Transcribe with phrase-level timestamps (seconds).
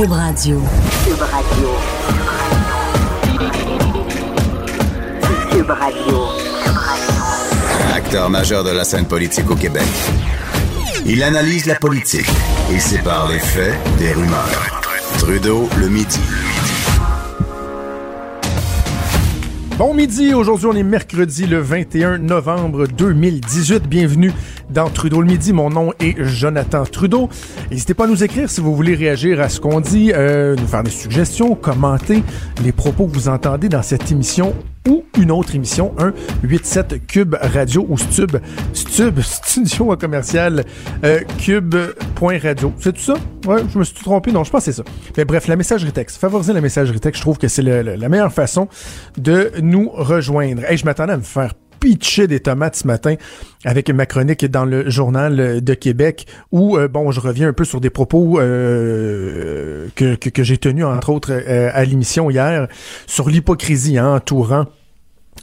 [0.00, 0.58] Cube Radio.
[1.04, 1.68] Cube Radio.
[5.50, 6.18] Cube Radio.
[7.94, 9.82] Acteur majeur de la scène politique au Québec.
[11.04, 12.30] Il analyse la politique
[12.72, 14.80] et sépare les faits des rumeurs.
[15.18, 16.18] Trudeau le midi.
[19.80, 23.86] Bon midi, aujourd'hui on est mercredi le 21 novembre 2018.
[23.86, 24.30] Bienvenue
[24.70, 25.52] dans Trudeau le midi.
[25.52, 27.28] Mon nom est Jonathan Trudeau.
[27.70, 30.66] N'hésitez pas à nous écrire si vous voulez réagir à ce qu'on dit, euh, nous
[30.66, 32.22] faire des suggestions, commenter
[32.62, 34.54] les propos que vous entendez dans cette émission
[34.88, 38.36] ou une autre émission, 1 87 Cube Radio ou Stub,
[38.72, 40.64] Stub, studio commercial
[41.04, 42.72] euh, cube.radio.
[42.78, 43.14] C'est tout ça?
[43.46, 44.32] Ouais, je me suis trompé.
[44.32, 44.84] Non, je pense que c'est ça.
[45.16, 46.18] Mais bref, la messagerie texte.
[46.18, 48.68] Favoriser la messagerie texte, je trouve que c'est la meilleure façon
[49.18, 50.62] de nous rejoindre.
[50.64, 53.14] Hey, je m'attendais à me faire pitcher des tomates ce matin
[53.64, 57.64] avec ma chronique dans le journal de Québec où euh, bon je reviens un peu
[57.64, 62.68] sur des propos euh, que, que, j'ai tenus entre autres euh, à l'émission hier
[63.06, 64.66] sur l'hypocrisie hein, entourant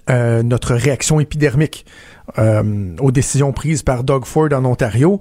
[0.10, 1.86] notre réaction épidermique
[2.38, 5.20] aux décisions prises par Doug Ford en Ontario.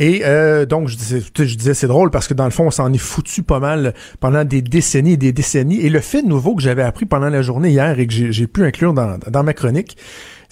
[0.00, 0.24] Et
[0.68, 2.98] donc, je disais, je disais c'est drôle parce que dans le fond, on s'en est
[2.98, 5.80] foutu pas mal pendant des décennies et des décennies.
[5.82, 8.64] Et le fait nouveau que j'avais appris pendant la journée hier et que j'ai pu
[8.64, 9.96] inclure dans, dans ma chronique,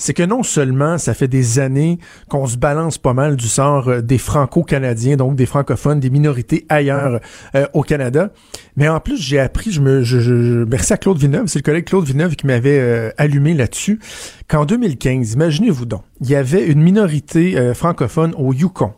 [0.03, 3.87] c'est que non seulement ça fait des années qu'on se balance pas mal du sort
[3.87, 7.21] euh, des franco-canadiens, donc des francophones, des minorités ailleurs
[7.55, 8.33] euh, au Canada,
[8.75, 11.85] mais en plus j'ai appris, je me, je, merci à Claude Villeneuve, c'est le collègue
[11.85, 14.01] Claude Villeneuve qui m'avait euh, allumé là-dessus,
[14.49, 18.93] qu'en 2015, imaginez-vous donc, il y avait une minorité francophone au Yukon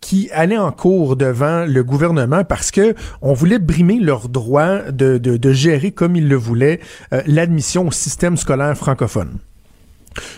[0.00, 5.18] qui allait en cours devant le gouvernement parce que on voulait brimer leur droit de,
[5.18, 6.80] de, de gérer comme ils le voulaient
[7.26, 9.38] l'admission au système scolaire francophone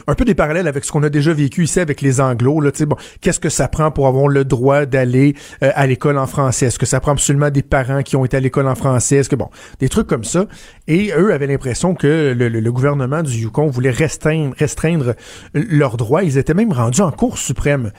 [0.07, 2.61] un peu des parallèles avec ce qu'on a déjà vécu ici avec les Anglos.
[2.61, 6.27] Là, bon, qu'est-ce que ça prend pour avoir le droit d'aller euh, à l'école en
[6.27, 6.67] français?
[6.67, 9.17] Est-ce que ça prend absolument des parents qui ont été à l'école en français?
[9.17, 10.47] Est-ce que bon, des trucs comme ça.
[10.89, 15.15] Et eux avaient l'impression que le, gouvernement du Yukon voulait restreindre, restreindre
[15.55, 16.23] leurs droits.
[16.23, 17.93] Ils étaient même rendus en Cour suprême.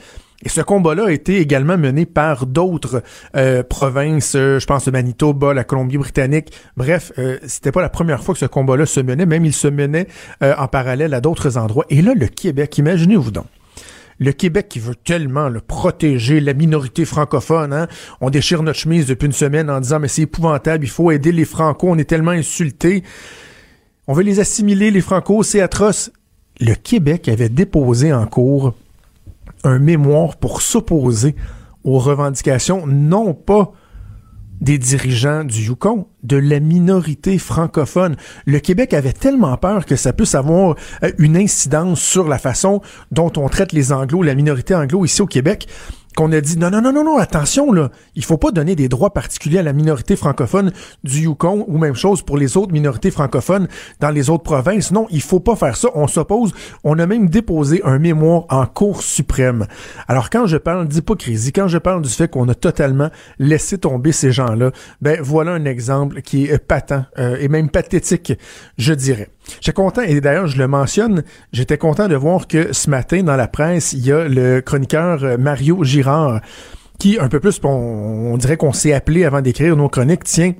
[0.43, 3.03] Et ce combat-là a été également mené par d'autres
[3.35, 6.51] euh, provinces, euh, je pense de Manitoba, la Colombie-Britannique.
[6.77, 9.67] Bref, euh, c'était pas la première fois que ce combat-là se menait, même il se
[9.67, 10.07] menait
[10.41, 11.85] en parallèle à d'autres endroits.
[11.89, 13.45] Et là, le Québec, imaginez-vous donc.
[14.19, 17.87] Le Québec qui veut tellement le protéger la minorité francophone, hein?
[18.19, 21.31] on déchire notre chemise depuis une semaine en disant mais c'est épouvantable, il faut aider
[21.31, 23.03] les Franco, on est tellement insultés,
[24.07, 26.11] on veut les assimiler les Franco, c'est atroce.
[26.59, 28.75] Le Québec avait déposé en cours
[29.63, 31.35] un mémoire pour s'opposer
[31.83, 33.73] aux revendications, non pas
[34.61, 38.15] des dirigeants du Yukon, de la minorité francophone.
[38.45, 42.81] Le Québec avait tellement peur que ça puisse avoir euh, une incidence sur la façon
[43.11, 45.67] dont on traite les Anglo, la minorité anglo ici au Québec,
[46.15, 48.89] qu'on a dit non, non, non, non, non, attention, là, il faut pas donner des
[48.89, 50.71] droits particuliers à la minorité francophone
[51.03, 53.67] du Yukon ou même chose pour les autres minorités francophones
[53.99, 54.91] dans les autres provinces.
[54.91, 55.89] Non, il faut pas faire ça.
[55.95, 56.53] On s'oppose.
[56.83, 59.67] On a même déposé un mémoire en Cour suprême.
[60.07, 64.11] Alors, quand je parle d'hypocrisie, quand je parle du fait qu'on a totalement laissé tomber
[64.11, 68.33] ces gens-là, ben, voilà un exemple qui est patent euh, et même pathétique,
[68.77, 69.29] je dirais.
[69.59, 73.35] J'étais content, et d'ailleurs, je le mentionne, j'étais content de voir que ce matin, dans
[73.35, 76.41] la presse, il y a le chroniqueur euh, Mario Girard,
[76.99, 80.53] qui, un peu plus, on, on dirait qu'on s'est appelé avant d'écrire nos chroniques, tiens,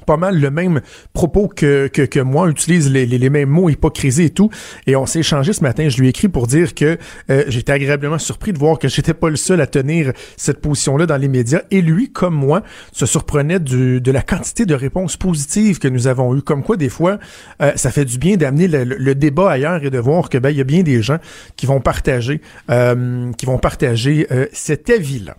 [0.00, 0.80] pas mal le même
[1.12, 4.50] propos que, que, que moi, utilise les, les, mêmes mots, hypocrisie et tout.
[4.86, 5.88] Et on s'est échangé ce matin.
[5.88, 6.98] Je lui ai écrit pour dire que
[7.30, 11.06] euh, j'étais agréablement surpris de voir que j'étais pas le seul à tenir cette position-là
[11.06, 11.62] dans les médias.
[11.70, 12.62] Et lui, comme moi,
[12.92, 16.42] se surprenait du, de la quantité de réponses positives que nous avons eues.
[16.42, 17.18] Comme quoi, des fois,
[17.62, 20.56] euh, ça fait du bien d'amener le, débat ailleurs et de voir que ben il
[20.56, 21.18] y a bien des gens
[21.56, 22.40] qui vont partager,
[22.70, 25.36] euh, qui vont partager cet avis-là.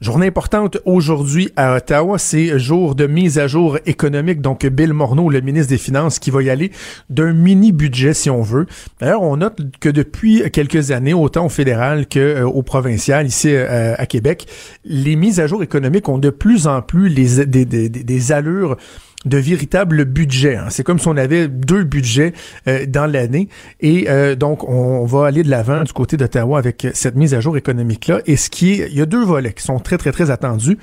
[0.00, 4.40] Journée importante aujourd'hui à Ottawa, c'est jour de mise à jour économique.
[4.40, 6.72] Donc, Bill Morneau, le ministre des Finances, qui va y aller
[7.10, 8.64] d'un mini-budget, si on veut.
[8.98, 13.94] D'ailleurs, on note que depuis quelques années, autant au fédéral que euh, provincial, ici euh,
[13.98, 14.46] à Québec,
[14.86, 18.78] les mises à jour économiques ont de plus en plus des allures
[19.26, 20.56] de véritables budgets.
[20.56, 20.66] Hein.
[20.70, 22.32] C'est comme si on avait deux budgets
[22.68, 23.48] euh, dans l'année.
[23.80, 27.40] Et euh, donc, on va aller de l'avant du côté d'Ottawa avec cette mise à
[27.40, 28.20] jour économique-là.
[28.26, 30.78] Et ce qui est, il y a deux volets qui sont très, très, très attendus.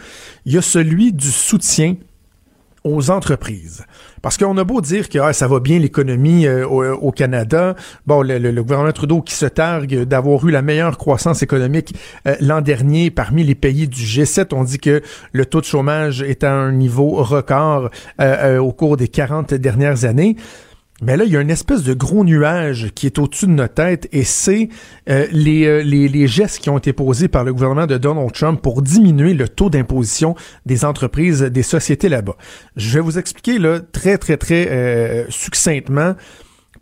[0.45, 1.95] Il y a celui du soutien
[2.87, 3.85] aux entreprises.
[4.21, 7.75] Parce qu'on a beau dire que ah, ça va bien l'économie euh, au, Canada,
[8.05, 11.93] bon, le, gouvernement Trudeau qui se targue d'avoir eu la meilleure croissance économique
[12.27, 15.01] euh, l'an dernier parmi les pays du G7, on dit que
[15.31, 17.89] le taux de chômage est à un niveau record
[18.19, 20.35] euh, au cours des 40 dernières années.
[21.01, 23.75] Mais là, il y a une espèce de gros nuage qui est au-dessus de notre
[23.75, 24.69] tête et c'est
[25.09, 28.61] euh, les, les, les, gestes qui ont été posés par le gouvernement de Donald Trump
[28.61, 30.35] pour diminuer le taux d'imposition
[30.65, 32.35] des entreprises, des sociétés là-bas.
[32.75, 36.15] Je vais vous expliquer là très, très, très euh, succinctement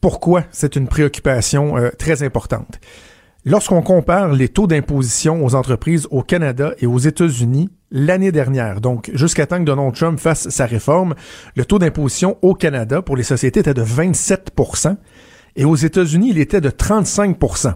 [0.01, 2.79] pourquoi c'est une préoccupation euh, très importante.
[3.47, 9.11] Lorsqu'on compare les taux d'imposition aux entreprises au Canada et aux États-Unis l'année dernière, donc
[9.13, 11.13] jusqu'à temps que Donald Trump fasse sa réforme,
[11.55, 14.95] le taux d'imposition au Canada pour les sociétés était de 27%
[15.57, 17.75] et aux États-Unis, il était de 35%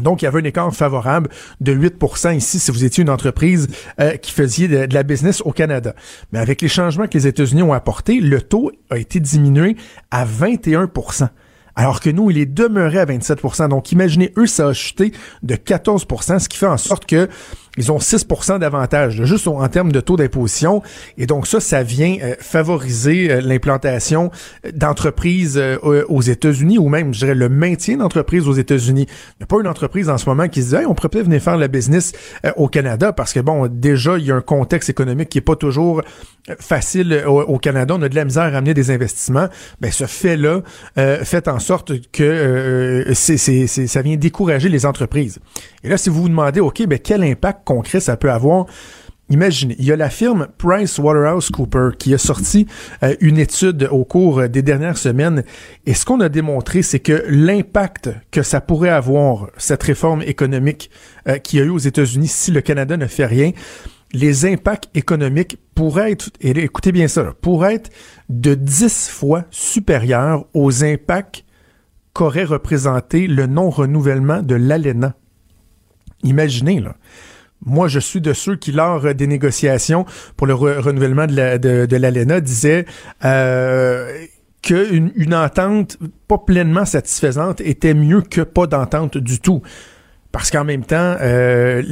[0.00, 1.28] donc, il y avait un écart favorable
[1.60, 3.66] de 8% ici si vous étiez une entreprise
[4.00, 5.92] euh, qui faisait de, de, la business au Canada.
[6.30, 9.76] Mais avec les changements que les États-Unis ont apportés, le taux a été diminué
[10.12, 10.88] à 21
[11.78, 15.12] alors que nous, il est demeuré à 27% Donc, imaginez, eux, ça a chuté
[15.44, 17.28] de 14% ce qui fait en sorte que
[17.78, 20.82] ils ont 6% d'avantage, juste en termes de taux d'imposition.
[21.16, 24.30] Et donc ça, ça vient euh, favoriser euh, l'implantation
[24.72, 25.78] d'entreprises euh,
[26.08, 29.06] aux États-Unis ou même, je dirais, le maintien d'entreprises aux États-Unis.
[29.08, 31.08] Il n'y a pas une entreprise en ce moment qui se dit, hey, on pourrait
[31.08, 32.12] peut-être venir faire la business
[32.56, 35.56] au Canada parce que, bon, déjà, il y a un contexte économique qui est pas
[35.56, 36.02] toujours
[36.58, 37.94] facile au, Canada.
[37.96, 39.48] On a de la misère à amener des investissements.
[39.80, 40.62] Ben, ce fait-là
[40.96, 43.36] fait en sorte que c'est,
[43.66, 45.38] ça vient décourager les entreprises.
[45.84, 48.64] Et là, si vous vous demandez, OK, ben, quel impact concret ça peut avoir.
[49.30, 52.66] Imaginez, il y a la firme PricewaterhouseCoopers qui a sorti
[53.02, 55.44] euh, une étude au cours des dernières semaines
[55.84, 60.90] et ce qu'on a démontré, c'est que l'impact que ça pourrait avoir, cette réforme économique
[61.28, 63.52] euh, qui a eu aux États-Unis si le Canada ne fait rien,
[64.14, 67.90] les impacts économiques pourraient être, et écoutez bien ça, pourraient être
[68.30, 71.44] de 10 fois supérieurs aux impacts
[72.14, 75.14] qu'aurait représenté le non-renouvellement de l'ALENA.
[76.24, 76.96] Imaginez, là.
[77.64, 80.06] Moi, je suis de ceux qui, lors des négociations
[80.36, 82.86] pour le renouvellement de l'ALENA, de, disaient
[83.24, 84.24] euh,
[84.62, 89.62] qu'une une entente pas pleinement satisfaisante était mieux que pas d'entente du tout.
[90.30, 91.82] Parce qu'en même temps, euh,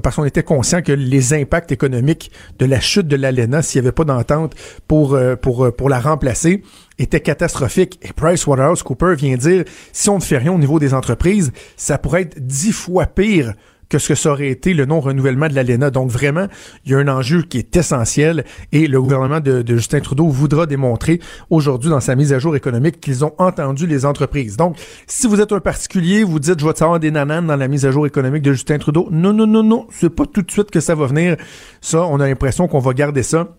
[0.00, 2.30] parce qu'on était conscient que les impacts économiques
[2.60, 4.54] de la chute de l'ALENA, s'il n'y avait pas d'entente
[4.86, 6.62] pour, euh, pour, pour la remplacer,
[7.00, 7.98] étaient catastrophiques.
[8.02, 12.22] Et PricewaterhouseCoopers vient dire, si on ne fait rien au niveau des entreprises, ça pourrait
[12.22, 13.54] être dix fois pire
[13.94, 15.90] que ce que ça aurait été le non-renouvellement de l'ALENA.
[15.90, 16.48] Donc vraiment,
[16.84, 20.66] il y a un enjeu qui est essentiel et le gouvernement de, Justin Trudeau voudra
[20.66, 24.56] démontrer aujourd'hui dans sa mise à jour économique qu'ils ont entendu les entreprises.
[24.56, 24.76] Donc,
[25.06, 27.86] si vous êtes un particulier, vous dites je vais savoir des nananes dans la mise
[27.86, 29.06] à jour économique de Justin Trudeau.
[29.12, 31.36] Non, non, non, non, c'est pas tout de suite que ça va venir.
[31.80, 33.56] Ça, on a l'impression qu'on va garder ça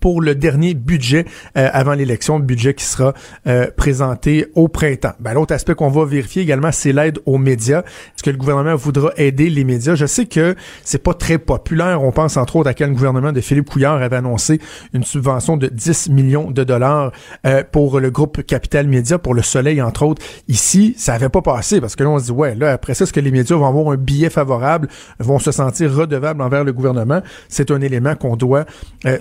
[0.00, 1.26] pour le dernier budget
[1.58, 3.12] euh, avant l'élection, le budget qui sera
[3.46, 5.12] euh, présenté au printemps.
[5.20, 7.80] Ben, L'autre aspect qu'on va vérifier également, c'est l'aide aux médias.
[7.80, 9.94] Est-ce que le gouvernement voudra aider les médias?
[9.94, 12.02] Je sais que c'est pas très populaire.
[12.02, 14.58] On pense entre autres à quel gouvernement de Philippe Couillard avait annoncé
[14.94, 17.12] une subvention de 10 millions de dollars
[17.46, 20.22] euh, pour le groupe Capital Média, pour le Soleil, entre autres.
[20.48, 23.04] Ici, ça avait pas passé parce que là, on se dit, ouais, là, après ça,
[23.04, 24.88] est-ce que les médias vont avoir un billet favorable,
[25.18, 27.20] vont se sentir redevables envers le gouvernement?
[27.50, 28.64] C'est un élément qu'on doit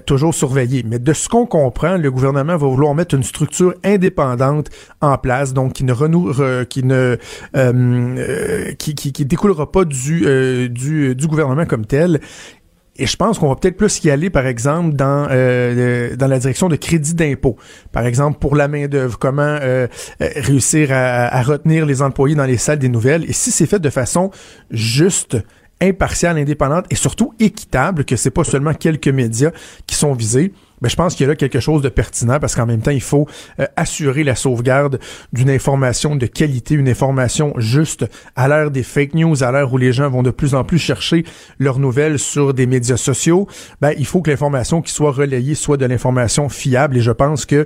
[0.06, 0.33] toujours
[0.86, 4.70] mais de ce qu'on comprend, le gouvernement va vouloir mettre une structure indépendante
[5.02, 7.18] en place, donc qui ne qui ne euh,
[7.56, 12.20] euh, qui, qui, découlera pas du, euh, du, gouvernement comme tel.
[12.96, 16.70] Et je pense qu'on va peut-être plus y aller, par exemple, dans dans la direction
[16.70, 17.58] de crédit d'impôt.
[17.92, 19.58] Par exemple, pour la main d'œuvre, comment
[20.20, 23.24] réussir à, retenir les employés dans les salles des nouvelles.
[23.28, 24.30] Et si c'est fait de façon
[24.70, 25.38] juste,
[25.84, 29.52] impartiale, indépendante et surtout équitable, que c'est pas seulement quelques médias
[29.88, 32.56] qui sont visés, ben, je pense qu'il y a là quelque chose de pertinent parce
[32.56, 33.25] qu'en même temps, il faut
[33.62, 35.00] euh, assurer la sauvegarde
[35.32, 39.78] d'une information de qualité, une information juste à l'ère des fake news, à l'ère où
[39.78, 41.24] les gens vont de plus en plus chercher
[41.58, 43.48] leurs nouvelles sur des médias sociaux.
[43.80, 47.46] Ben, il faut que l'information qui soit relayée soit de l'information fiable et je pense
[47.46, 47.66] que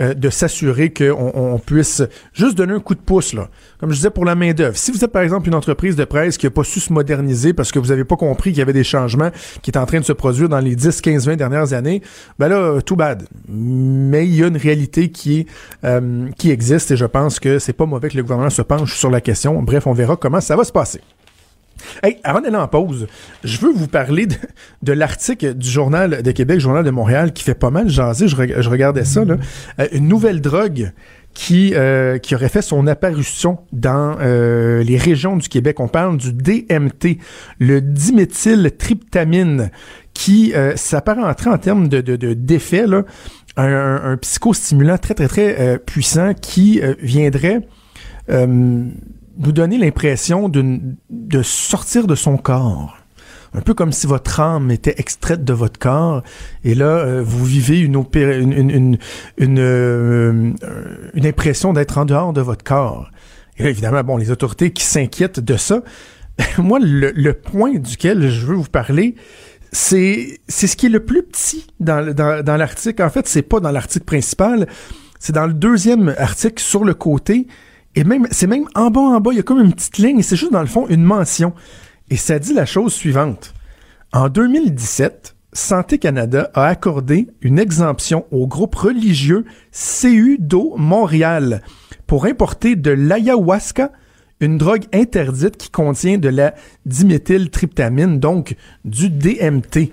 [0.00, 3.48] euh, de s'assurer qu'on on puisse juste donner un coup de pouce, là.
[3.78, 4.76] Comme je disais, pour la main-d'œuvre.
[4.76, 7.52] Si vous êtes, par exemple, une entreprise de presse qui n'a pas su se moderniser
[7.52, 9.30] parce que vous n'avez pas compris qu'il y avait des changements
[9.62, 12.02] qui étaient en train de se produire dans les 10, 15, 20 dernières années,
[12.38, 13.26] ben là, tout bad.
[13.48, 15.46] Mais il y a une réalité qui,
[15.84, 18.96] euh, qui existe et je pense que c'est pas mauvais que le gouvernement se penche
[18.96, 19.62] sur la question.
[19.62, 21.00] Bref, on verra comment ça va se passer.
[22.02, 23.06] Hey, avant d'aller en pause,
[23.42, 24.26] je veux vous parler
[24.82, 28.28] de, l'article du Journal de Québec, Journal de Montréal, qui fait pas mal jaser.
[28.28, 28.36] Je,
[28.68, 29.20] regardais ça.
[29.20, 30.92] Euh, une nouvelle drogue
[31.32, 35.80] qui, euh, qui aurait fait son apparition dans euh, les régions du Québec.
[35.80, 37.18] On parle du DMT,
[37.58, 39.70] le diméthyltryptamine,
[40.12, 42.84] qui s'apparenterait en termes de, de, d'effet,
[43.56, 47.66] un, un, psychostimulant très, très, très puissant qui viendrait
[49.38, 52.96] nous donner l'impression de sortir de son corps.
[53.56, 56.22] un peu comme si votre âme était extraite de votre corps,
[56.64, 58.98] et là, euh, vous vivez une, une,
[59.38, 60.52] une, euh,
[61.14, 63.10] une, impression d'être en dehors de votre corps.
[63.56, 65.82] Et là, évidemment, bon, les autorités qui s'inquiètent de ça,
[66.58, 69.14] moi, le, le, point duquel je veux vous parler,
[69.70, 73.02] c'est c'est ce qui est le plus petit dans, dans, dans l'article.
[73.04, 74.66] En fait, c'est pas dans l'article principal,
[75.20, 77.46] c'est dans le deuxième article sur le côté.
[77.96, 80.22] Et même, c'est même en bas, en bas, il y a comme une petite ligne,
[80.22, 81.52] c'est juste dans le fond une mention.
[82.10, 83.54] Et ça dit la chose suivante.
[84.12, 91.62] En 2017, Santé Canada a accordé une exemption au groupe religieux CU d'eau Montréal
[92.06, 93.92] pour importer de l'ayahuasca,
[94.40, 99.92] une drogue interdite qui contient de la diméthyltryptamine, donc du DMT.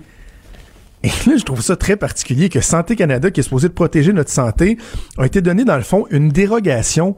[1.04, 4.30] Et là, je trouve ça très particulier que Santé Canada, qui est supposé protéger notre
[4.30, 4.78] santé,
[5.18, 7.16] a été donné, dans le fond, une dérogation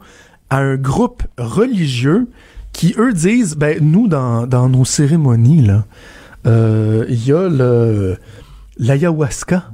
[0.49, 2.27] à un groupe religieux
[2.73, 5.85] qui, eux, disent, ben, nous, dans, dans nos cérémonies, là,
[6.45, 8.17] euh, il y a le,
[8.77, 9.71] l'ayahuasca.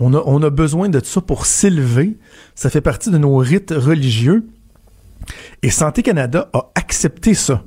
[0.00, 2.18] On a, on a besoin de ça pour s'élever.
[2.54, 4.46] Ça fait partie de nos rites religieux.
[5.62, 7.64] Et Santé Canada a accepté ça.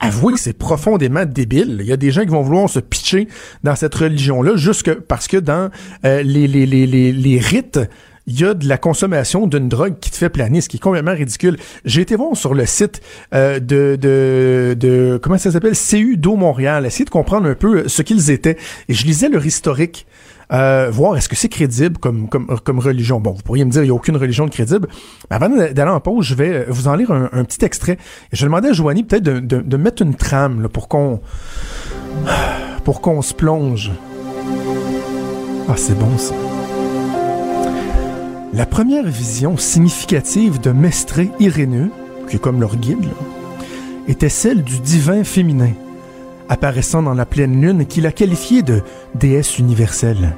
[0.00, 1.78] Avouez que c'est profondément débile.
[1.80, 3.28] Il y a des gens qui vont vouloir se pitcher
[3.62, 5.70] dans cette religion-là, juste parce que dans
[6.04, 7.80] euh, les, les, les, les rites
[8.26, 10.80] il y a de la consommation d'une drogue qui te fait planer, ce qui est
[10.80, 11.56] complètement ridicule.
[11.84, 13.00] J'ai été voir sur le site
[13.34, 17.88] euh, de, de, de, comment ça s'appelle, CU d'eau Montréal, essayer de comprendre un peu
[17.88, 18.56] ce qu'ils étaient.
[18.88, 20.06] Et je lisais leur historique.
[20.52, 23.18] Euh, voir est-ce que c'est crédible comme, comme, comme religion.
[23.18, 24.88] Bon, vous pourriez me dire, il n'y a aucune religion de crédible.
[25.28, 27.98] Mais avant d'aller en pause, je vais vous en lire un, petit extrait.
[28.32, 31.20] Et je demandais à Joanie peut-être de, de, de, mettre une trame là, pour qu'on
[32.84, 33.90] pour qu'on se plonge.
[35.68, 36.34] Ah, c'est bon ça.
[38.52, 41.90] La première vision significative de Mestré Irénée,
[42.28, 43.08] qui est comme leur guide,
[44.08, 45.72] était celle du divin féminin,
[46.48, 48.82] apparaissant dans la pleine lune qu'il a qualifié de
[49.16, 50.36] déesse universelle.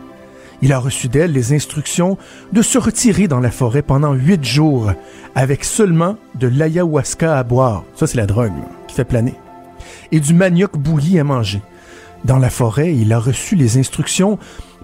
[0.62, 2.16] Il a reçu d'elle les instructions
[2.52, 4.92] de se retirer dans la forêt pendant huit jours,
[5.34, 8.52] avec seulement de l'ayahuasca à boire, ça c'est la drogue
[8.88, 9.34] qui fait planer,
[10.12, 11.60] et du manioc bouilli à manger.
[12.24, 14.38] Dans la forêt, il a reçu les instructions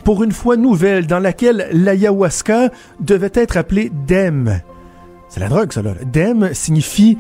[0.05, 4.61] pour une foi nouvelle dans laquelle l'ayahuasca devait être appelée Dem.
[5.29, 5.83] C'est la drogue, ça.
[5.83, 7.19] Dem signifie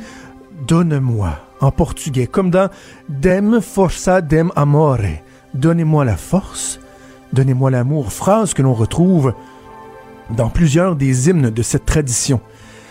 [0.66, 2.71] donne-moi en portugais, comme dans
[3.09, 4.99] Dem força dem amore.
[5.54, 6.80] Donnez-moi la force,
[7.33, 9.35] donnez-moi l'amour, phrase que l'on retrouve
[10.30, 12.40] dans plusieurs des hymnes de cette tradition.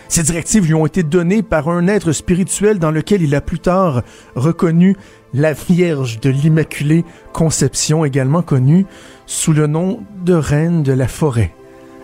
[0.08, 3.58] Ces directives lui ont été données par un être spirituel dans lequel il a plus
[3.58, 4.02] tard
[4.34, 4.96] reconnu
[5.34, 8.86] la Vierge de l'Immaculée Conception, également connue
[9.26, 11.52] sous le nom de Reine de la Forêt.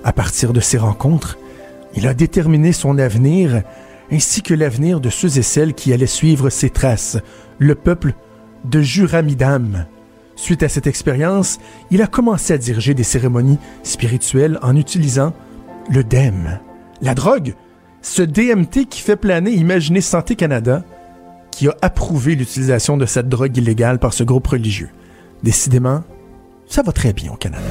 [0.03, 1.39] À partir de ces rencontres,
[1.95, 3.63] il a déterminé son avenir
[4.13, 7.19] ainsi que l'avenir de ceux et celles qui allaient suivre ses traces,
[7.59, 8.15] le peuple
[8.65, 9.87] de Juramidam.
[10.35, 11.61] Suite à cette expérience,
[11.93, 15.35] il a commencé à diriger des cérémonies spirituelles en utilisant
[15.91, 16.59] le DEM.
[17.01, 17.55] La drogue,
[18.03, 20.83] ce DMT qui fait planer Imaginez Santé Canada,
[21.50, 24.90] qui a approuvé l'utilisation de cette drogue illégale par ce groupe religieux.
[25.42, 26.02] Décidément,
[26.66, 27.64] ça va très bien au Canada.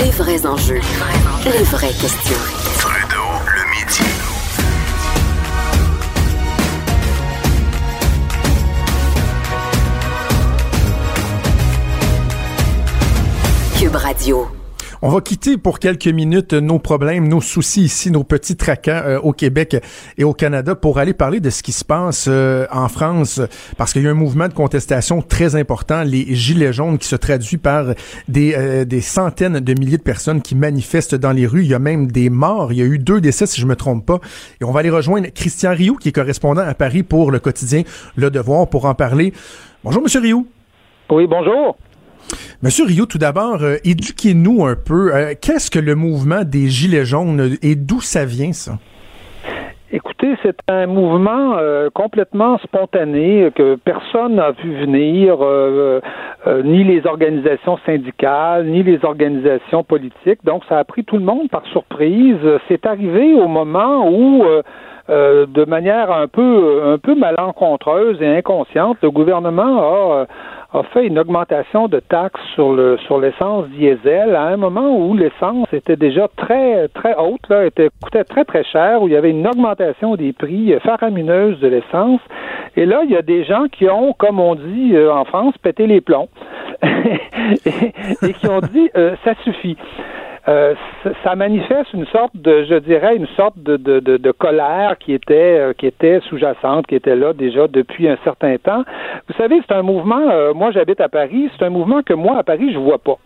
[0.00, 0.80] Les vrais enjeux,
[1.44, 2.36] les vraies questions.
[2.78, 4.02] Trudeau, le midi.
[13.78, 14.63] Cube Radio.
[15.06, 19.20] On va quitter pour quelques minutes nos problèmes, nos soucis ici, nos petits tracas euh,
[19.20, 19.76] au Québec
[20.16, 23.38] et au Canada pour aller parler de ce qui se passe euh, en France
[23.76, 27.16] parce qu'il y a un mouvement de contestation très important, les Gilets jaunes qui se
[27.16, 27.88] traduit par
[28.28, 31.64] des, euh, des centaines de milliers de personnes qui manifestent dans les rues.
[31.64, 32.72] Il y a même des morts.
[32.72, 34.20] Il y a eu deux décès si je me trompe pas.
[34.62, 37.82] Et on va aller rejoindre Christian Rioux qui est correspondant à Paris pour le quotidien
[38.16, 39.34] Le Devoir pour en parler.
[39.84, 40.46] Bonjour Monsieur Rioux.
[41.10, 41.76] Oui, bonjour.
[42.62, 45.14] Monsieur Rio, tout d'abord, euh, éduquez-nous un peu.
[45.14, 48.78] Euh, qu'est-ce que le mouvement des Gilets jaunes et d'où ça vient, ça?
[49.92, 55.38] Écoutez, c'est un mouvement euh, complètement spontané que personne n'a vu venir,
[56.64, 60.44] ni les organisations syndicales, ni les organisations politiques.
[60.44, 62.38] Donc, ça a pris tout le monde par surprise.
[62.68, 64.44] C'est arrivé au moment où
[65.10, 70.26] euh, de manière un peu un peu malencontreuse et inconsciente, le gouvernement a,
[70.74, 75.14] a fait une augmentation de taxes sur le sur l'essence diesel à un moment où
[75.14, 79.16] l'essence était déjà très très haute, là, était coûtait très très cher, où il y
[79.16, 82.20] avait une augmentation des prix faramineuse de l'essence.
[82.76, 85.54] Et là, il y a des gens qui ont, comme on dit euh, en France,
[85.58, 86.28] pété les plombs
[86.82, 89.76] et, qui ont dit euh, ça suffit.
[90.46, 95.72] Ça manifeste une sorte de, je dirais, une sorte de, de, de, colère qui était,
[95.78, 98.84] qui était sous-jacente, qui était là déjà depuis un certain temps.
[99.28, 102.42] Vous savez, c'est un mouvement, moi j'habite à Paris, c'est un mouvement que moi à
[102.42, 103.18] Paris je vois pas.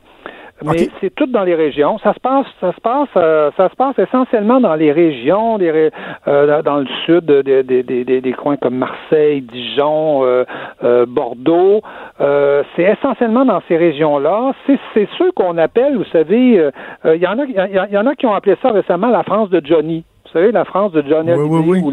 [0.64, 1.98] Mais c'est tout dans les régions.
[1.98, 6.62] Ça se passe, ça se passe, euh, ça se passe essentiellement dans les régions, euh,
[6.62, 11.80] dans le sud, des, des, des, des, coins comme Marseille, Dijon, euh, Bordeaux.
[12.18, 14.52] c'est essentiellement dans ces régions-là.
[14.66, 16.70] C'est ceux qu'on appelle, vous savez,
[17.04, 19.50] il y en a, il y en a qui ont appelé ça récemment la France
[19.50, 20.04] de Johnny.
[20.28, 21.90] Vous savez, la France de Johnny Hallyday, ou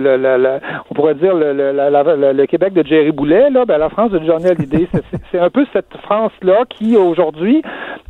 [0.89, 4.47] on pourrait dire le, le, Québec de Jerry Boulet, là, ben, la France de Johnny
[4.47, 4.89] Hallyday,
[5.31, 7.61] c'est un peu cette France-là qui, aujourd'hui,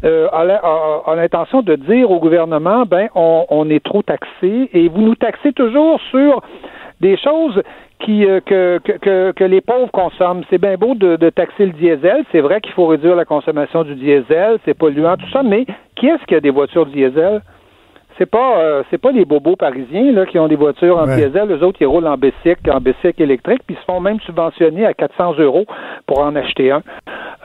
[0.03, 5.13] euh, a, l'intention de dire au gouvernement, ben, on, est trop taxé, et vous nous
[5.13, 6.41] taxez toujours sur
[7.01, 7.61] des choses
[7.99, 10.43] qui, euh, que, que, que, les pauvres consomment.
[10.49, 12.23] C'est bien beau de, de taxer le diesel.
[12.31, 16.07] C'est vrai qu'il faut réduire la consommation du diesel, c'est polluant, tout ça, mais qui
[16.07, 17.41] est-ce qui a des voitures diesel?
[18.17, 21.49] C'est pas euh, c'est pas les bobos parisiens là qui ont des voitures en diesel,
[21.49, 24.93] les autres qui roulent en bicycle, en bicycle électrique, puis se font même subventionner à
[24.93, 25.65] 400 euros
[26.05, 26.81] pour en acheter un.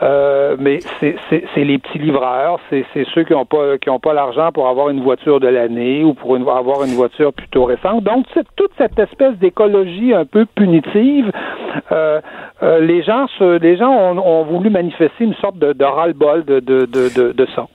[0.01, 4.51] Euh, mais c'est les petits livreurs, c'est ceux qui n'ont pas qui ont pas l'argent
[4.51, 8.03] pour avoir une voiture de l'année ou pour avoir une voiture plutôt récente.
[8.03, 11.31] Donc c'est toute cette espèce d'écologie un peu punitive.
[11.91, 12.21] Euh,
[12.63, 16.59] euh les gens les gens ont, ont, voulu manifester une sorte de, de ras-le-bol de,
[16.59, 17.67] de, de, de ça.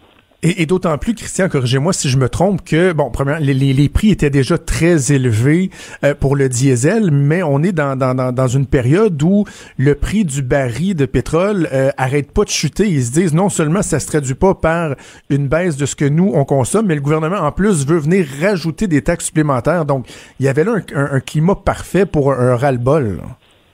[0.43, 3.89] Et, et d'autant plus, Christian, corrigez-moi si je me trompe, que bon, premièrement, les, les,
[3.89, 5.71] prix étaient déjà très élevés
[6.05, 9.45] euh, pour le diesel, mais on est dans, dans, dans, une période où
[9.79, 12.89] le prix du baril de pétrole euh, arrête pas de chuter.
[12.89, 14.95] Ils se disent non seulement ça se traduit pas par
[15.31, 18.27] une baisse de ce que nous on consomme, mais le gouvernement en plus veut venir
[18.41, 19.85] rajouter des taxes supplémentaires.
[19.87, 20.07] Donc,
[20.39, 23.21] il y avait là un, climat parfait pour un, un ras-le-bol.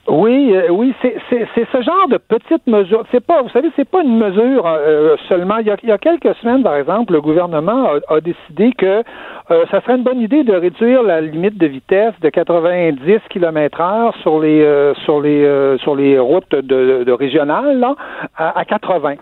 [0.09, 3.05] Oui, euh, oui, c'est ce genre de petite mesure.
[3.13, 5.59] C'est pas, vous savez, c'est pas une mesure euh, seulement.
[5.59, 9.05] Il y, a, il y, a, quelques semaines, par exemple, le gouvernement a, décidé que
[9.51, 14.21] euh, ça serait une bonne idée de réduire la limite de vitesse de 90 km/h
[14.23, 17.95] sur les sur les sur les routes de, de régionales là,
[18.37, 19.15] à, à 80.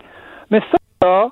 [0.49, 0.61] Mais
[1.01, 1.29] ça,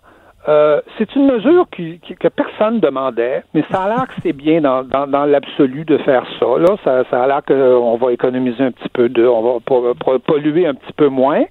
[0.50, 4.62] euh, c'est une mesure qui, que personne demandait, mais ça a l'air que c'est bien
[4.62, 6.46] dans, dans, l'absolu de faire ça.
[6.58, 10.66] Là, ça, ça a l'air qu'on va économiser un petit peu de, on va polluer
[10.66, 11.44] un petit peu moins,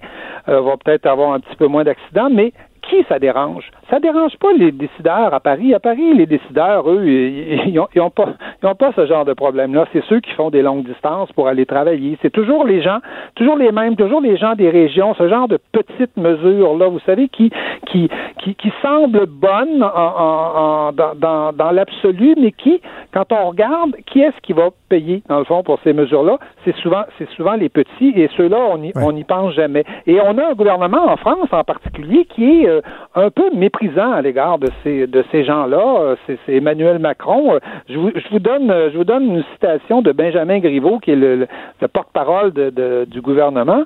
[0.48, 2.52] euh, on va peut-être avoir un petit peu moins d'accidents, mais
[2.88, 3.70] qui ça dérange?
[3.90, 5.74] Ça dérange pas les décideurs à Paris.
[5.74, 9.32] À Paris, les décideurs, eux, ils n'ont ont pas, ils ont pas ce genre de
[9.32, 9.86] problème-là.
[9.92, 12.18] C'est ceux qui font des longues distances pour aller travailler.
[12.22, 12.98] C'est toujours les gens,
[13.34, 17.28] toujours les mêmes, toujours les gens des régions, ce genre de petites mesures-là, vous savez,
[17.28, 17.50] qui,
[17.86, 22.80] qui, qui, qui semblent bonnes en, en, dans, dans, l'absolu, mais qui,
[23.12, 26.38] quand on regarde, qui est-ce qui va payer, dans le fond, pour ces mesures-là?
[26.64, 28.58] C'est souvent, c'est souvent les petits, et ceux-là,
[28.96, 29.84] on n'y pense jamais.
[30.06, 34.12] Et on a un gouvernement en France, en particulier, qui est euh, un peu méprisant
[34.12, 36.00] à l'égard de ces gens-là.
[36.00, 37.54] Euh, c'est Emmanuel Macron.
[37.54, 41.46] Euh, je vous, donne une citation de Benjamin Griveaux, qui est le,
[41.80, 43.84] le porte-parole du gouvernement,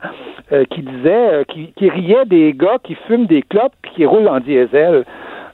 [0.70, 4.40] qui disait qui, qui riait des gars qui fument des clopes puis qui roulent en
[4.40, 5.04] diesel.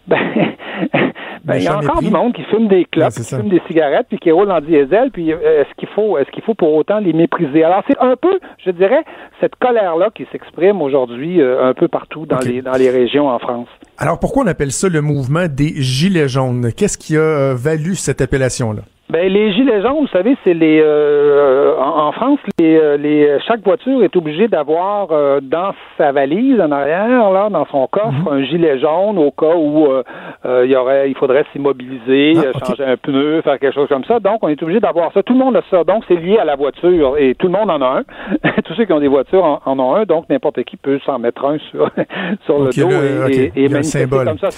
[0.09, 0.19] Ben,
[1.45, 4.07] ben, il y a encore du monde qui fume des clopes, qui fume des cigarettes,
[4.09, 6.99] puis qui roule en diesel, puis euh, est-ce qu'il faut, est-ce qu'il faut pour autant
[6.99, 7.63] les mépriser?
[7.63, 9.05] Alors c'est un peu, je dirais,
[9.41, 13.39] cette colère-là qui s'exprime aujourd'hui euh, un peu partout dans les dans les régions en
[13.39, 13.69] France.
[14.01, 16.73] Alors pourquoi on appelle ça le mouvement des gilets jaunes?
[16.73, 18.83] Qu'est-ce qui a euh, valu cette appellation-là?
[19.11, 23.63] Ben les gilets jaunes, vous savez, c'est les euh, en, France, les, euh, les chaque
[23.65, 28.29] voiture est obligée d'avoir euh, dans sa valise en arrière, là, dans son coffre, mhm.
[28.29, 29.89] un gilet jaune au cas où
[30.45, 34.21] il y aurait, il faudrait s'immobiliser, ah, changer un pneu, faire quelque chose comme ça.
[34.21, 35.23] Donc, on est obligé d'avoir ça.
[35.23, 35.85] Tout le monde a ça.
[35.85, 38.51] Donc, c'est lié à la voiture et tout le monde en a un.
[38.65, 40.05] Tous ceux qui ont des voitures en, ont un.
[40.05, 41.91] Donc, n'importe qui peut s'en mettre un sur
[42.45, 43.88] sur le dos et, et, manifester
[44.25, 44.49] comme ça.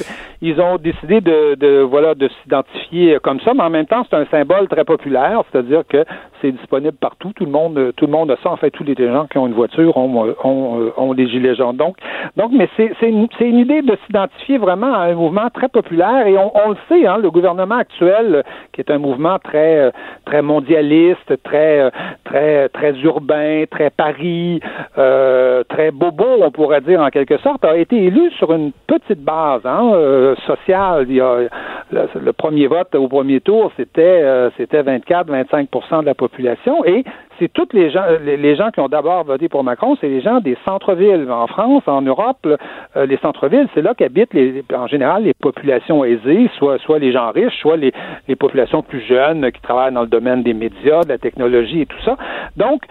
[0.42, 4.16] Ils ont décidé de, de voilà de s'identifier comme ça, mais en même temps, c'est
[4.16, 6.04] un symbole très populaire, c'est-à-dire que
[6.40, 7.32] c'est disponible partout.
[7.34, 8.50] Tout le monde, tout le monde a ça.
[8.50, 11.76] En fait, tous les gens qui ont une voiture ont, ont, ont des gilets jaunes.
[11.76, 11.96] Donc,
[12.36, 16.36] donc, mais c'est une, une idée de s'identifier vraiment à un mouvement très populaire et
[16.38, 17.06] on, on le sait.
[17.06, 19.92] Hein, le gouvernement actuel, qui est un mouvement très
[20.24, 21.90] très mondialiste, très
[22.24, 24.60] très très urbain, très Paris,
[24.98, 29.19] euh, très bobo, on pourrait dire en quelque sorte, a été élu sur une petite
[29.20, 31.06] base hein, euh, sociale.
[31.08, 37.04] Le, premier vote au premier tour, c'était euh, c'était 24-25% de la population et
[37.38, 40.40] c'est toutes les gens, les, gens qui ont d'abord voté pour Macron, c'est les gens
[40.40, 41.26] des centres-villes.
[41.30, 46.04] En France, en Europe, euh, les centres-villes, c'est là qu'habitent les, en général les populations
[46.04, 47.92] aisées, soit, soit les gens riches, soit les,
[48.28, 51.86] les populations plus jeunes qui travaillent dans le domaine des médias, de la technologie et
[51.86, 52.16] tout ça.
[52.56, 52.82] Donc,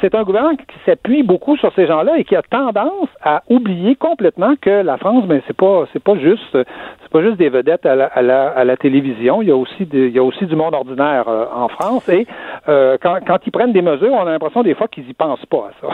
[0.00, 3.94] c'est un gouvernement qui s'appuie beaucoup sur ces gens-là et qui a tendance à oublier
[3.96, 7.86] complètement que la France, ben c'est pas, c'est pas juste, c'est pas juste des vedettes
[7.86, 9.42] à la, à la, à la télévision.
[9.42, 12.08] Il y a aussi des, il y a aussi du monde ordinaire en France.
[12.08, 12.26] Et
[12.66, 15.70] quand, quand ils prennent des mesures, on a l'impression des fois qu'ils y pensent pas
[15.70, 15.88] à ça.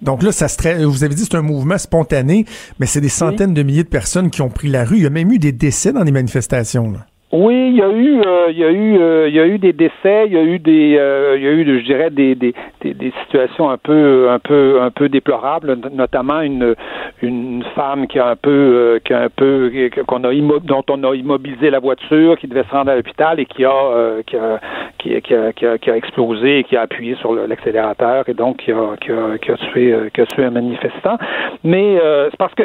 [0.00, 2.44] Donc là, ça serait, vous avez dit c'est un mouvement spontané,
[2.80, 4.96] mais c'est des centaines de milliers de personnes qui ont pris la rue.
[4.96, 6.90] Il y a même eu des décès dans les manifestations.
[6.90, 7.06] Là.
[7.34, 9.56] Oui, il y a eu, euh, il y a eu, euh, il y a eu
[9.56, 12.34] des décès, il y a eu des, euh, il y a eu, je dirais, des,
[12.34, 16.74] des, des, situations un peu, un peu, un peu déplorables, notamment une,
[17.22, 19.72] une femme qui a un peu, qui a un peu,
[20.06, 23.46] qu'on a dont on a immobilisé la voiture, qui devait se rendre à l'hôpital et
[23.46, 24.60] qui a, qui a,
[24.98, 28.34] qui, qui, a, qui, a, qui a explosé et qui a appuyé sur l'accélérateur et
[28.34, 31.16] donc qui a, qui a, qui a tué, qui a tué un manifestant.
[31.64, 31.98] Mais
[32.30, 32.64] c'est parce que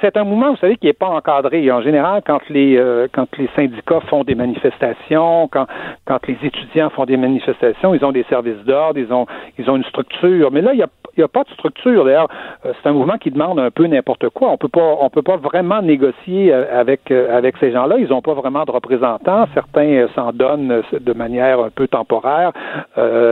[0.00, 1.70] c'est un mouvement, vous savez, qui n'est pas encadré.
[1.70, 5.66] En général, quand les, quand les syndicats font des manifestations, quand,
[6.06, 9.26] quand les étudiants font des manifestations, ils ont des services d'ordre, ils ont,
[9.58, 10.50] ils ont une structure.
[10.50, 12.04] Mais là, il n'y a, y a pas de structure.
[12.04, 12.28] D'ailleurs,
[12.64, 14.50] euh, c'est un mouvement qui demande un peu n'importe quoi.
[14.50, 17.96] On peut pas, on peut pas vraiment négocier euh, avec, euh, avec ces gens-là.
[17.98, 19.46] Ils n'ont pas vraiment de représentants.
[19.54, 22.52] Certains s'en donnent de manière un peu temporaire.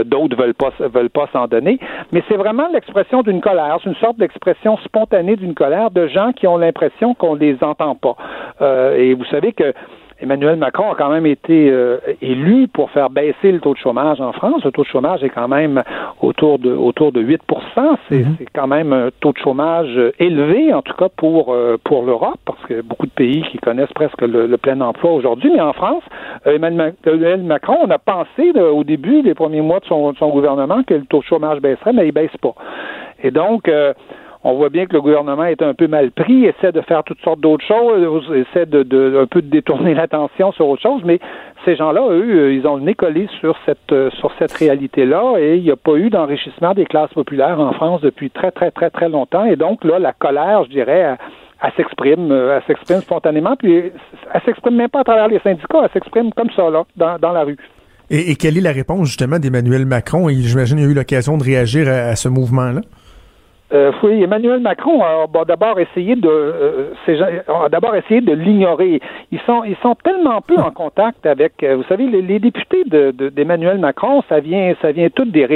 [0.04, 1.78] D'autres veulent pas, veulent pas s'en donner.
[2.12, 3.78] Mais c'est vraiment l'expression d'une colère.
[3.82, 7.94] C'est une sorte d'expression spontanée d'une colère de gens qui ont l'impression qu'on les entend
[7.94, 8.16] pas.
[8.96, 9.72] et vous savez que
[10.22, 14.20] Emmanuel Macron a quand même été euh, élu pour faire baisser le taux de chômage
[14.20, 14.62] en France.
[14.64, 15.82] Le taux de chômage est quand même
[16.20, 17.38] autour de autour de 8%
[18.10, 18.36] mhm.
[18.38, 22.38] C'est quand même un taux de chômage élevé, en tout cas pour euh, pour l'Europe,
[22.44, 25.50] parce que beaucoup de pays qui connaissent presque le, plein emploi aujourd'hui.
[25.54, 26.02] Mais en France,
[26.46, 30.82] euh, Emmanuel Macron, on a pensé au début, des premiers mois de son, son, gouvernement,
[30.82, 32.54] que le taux de chômage baisserait, mais il baisse pas.
[33.22, 33.70] Et donc
[34.42, 37.20] on voit bien que le gouvernement est un peu mal pris, essaie de faire toutes
[37.20, 41.20] sortes d'autres choses, essaie de, un peu de détourner l'attention sur autre chose, mais
[41.64, 45.62] ces gens-là, eux, ils ont le nez collé sur cette sur cette réalité-là et il
[45.62, 49.08] n'y a pas eu d'enrichissement des classes populaires en France depuis très très très très
[49.10, 51.16] longtemps et donc là la colère, je dirais,
[51.62, 53.92] elle, s'exprime, elle s'exprime spontanément puis
[54.32, 57.32] elle s'exprime même pas à travers les syndicats, elle s'exprime comme ça là dans, dans
[57.32, 57.58] la rue.
[58.12, 60.28] Et, quelle est la réponse justement d'Emmanuel Macron?
[60.30, 62.80] J'imagine qu'il a eu l'occasion de réagir à ce mouvement-là.
[63.72, 69.00] Euh, oui, Emmanuel Macron a d'abord essayé de euh, d'abord essayé de l'ignorer.
[69.30, 72.82] Ils sont ils sont tellement peu en contact avec euh, vous savez les, les députés
[72.84, 75.46] de d'Emmanuel Macron, ça vient ça vient tout des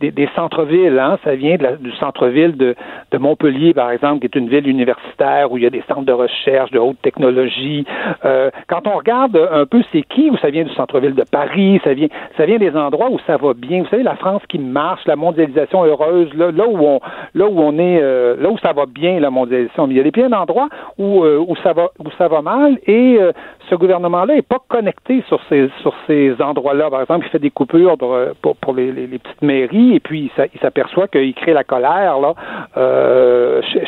[0.00, 2.74] des, des, centres-villes, hein, ça vient de du centre-ville de,
[3.10, 6.04] de Montpellier par exemple, qui est une ville universitaire où il y a des centres
[6.04, 7.86] de recherche de haute technologie.
[8.26, 11.80] Euh, quand on regarde un peu c'est qui, où ça vient du centre-ville de Paris,
[11.84, 13.82] ça vient ça vient des endroits où ça va bien.
[13.82, 17.00] Vous savez la France qui marche, la mondialisation heureuse, là, là où on
[17.34, 19.86] là où on est euh, là où ça va bien la mondialisation.
[19.86, 22.42] Mais il y a des plein d'endroits où euh, où ça va où ça va
[22.42, 23.32] mal et euh,
[23.70, 26.90] ce gouvernement-là est pas connecté sur ces sur ces endroits-là.
[26.90, 27.96] Par exemple, il fait des coupures
[28.40, 32.34] pour, pour, les, les, petites mairies et puis il s'aperçoit qu'il crée la colère là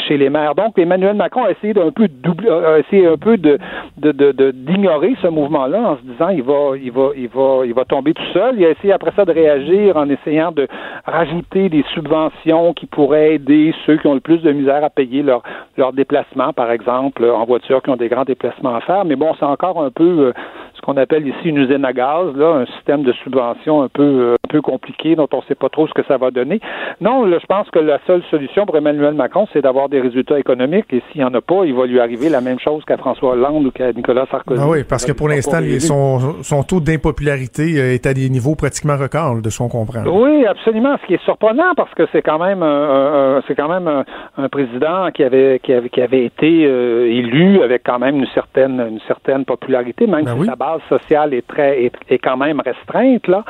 [0.09, 0.55] chez, les maires.
[0.55, 2.09] Donc Emmanuel Macron a essayé d'un peu
[2.51, 7.29] a essayé un peu d'ignorer ce mouvement-là en se disant il va il va il
[7.29, 8.57] va il va tomber tout seul.
[8.59, 10.66] Il a essayé après ça de réagir en essayant de
[11.07, 15.23] rajouter des subventions qui pourraient aider ceux qui ont le plus de misère à payer
[15.23, 15.42] leur,
[15.77, 19.05] leur déplacement, par exemple, en voiture, qui ont des grands déplacements à faire.
[19.05, 20.33] Mais bon, c'est encore un peu euh,
[20.79, 24.03] ce qu'on appelle ici une usine à gaz, là, un système de subvention un peu,
[24.03, 26.61] euh, un peu compliqué dont on ne sait pas trop ce que ça va donner.
[27.01, 30.87] Non, je pense que la seule solution pour Emmanuel Macron, c'est d'avoir des résultats économiques
[30.93, 33.33] et s'il n'y en a pas, il va lui arriver la même chose qu'à François
[33.33, 34.61] Hollande ou qu'à Nicolas Sarkozy.
[34.62, 38.55] Ah oui, parce que pour l'instant, son, son taux d'impopularité euh, est à des niveaux
[38.55, 40.05] pratiquement records, de ce qu'on comprend.
[40.07, 40.97] Oui, absolument.
[41.03, 45.11] Ce qui est surprenant parce que c'est quand même un, c'est quand même un, président
[45.12, 49.01] qui avait qui avait qui avait été euh, élu avec quand même une certaine une
[49.07, 53.45] certaine popularité, même ben si sa base sociale est très est, quand même restreinte là.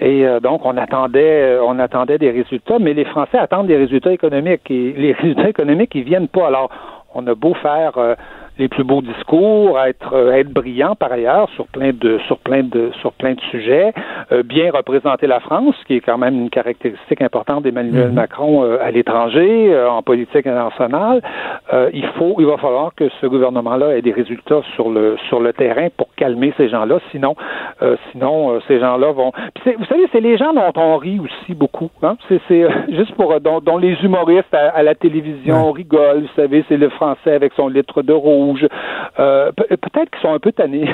[0.00, 3.76] Et euh, donc on attendait euh, on attendait des résultats, mais les Français attendent des
[3.76, 6.46] résultats économiques et les résultats économiques ils viennent pas.
[6.46, 6.70] Alors
[7.14, 7.92] on a beau faire
[8.58, 12.62] les plus beaux discours, être euh, être brillant par ailleurs sur plein de sur plein
[12.62, 13.92] de sur plein de sujets,
[14.32, 18.14] euh, bien représenter la France, qui est quand même une caractéristique importante d'Emmanuel mhm.
[18.14, 21.20] Macron euh, à l'étranger, en politique internationale.
[21.92, 25.52] il faut il va falloir que ce gouvernement-là ait des résultats sur le sur le
[25.52, 27.34] terrain pour calmer ces gens-là, sinon
[28.10, 29.32] sinon ces gens-là vont.
[29.66, 31.90] vous savez, c'est les gens dont on rit aussi beaucoup.
[32.02, 32.16] Hein?
[32.28, 32.40] C'est
[32.88, 36.22] juste pour dont, dont, les humoristes à, la télévision rigolent.
[36.22, 38.12] Vous savez, c'est le français avec son litre de
[38.46, 38.66] rouge
[39.18, 40.88] euh, peut-être qu'ils sont un peu tannés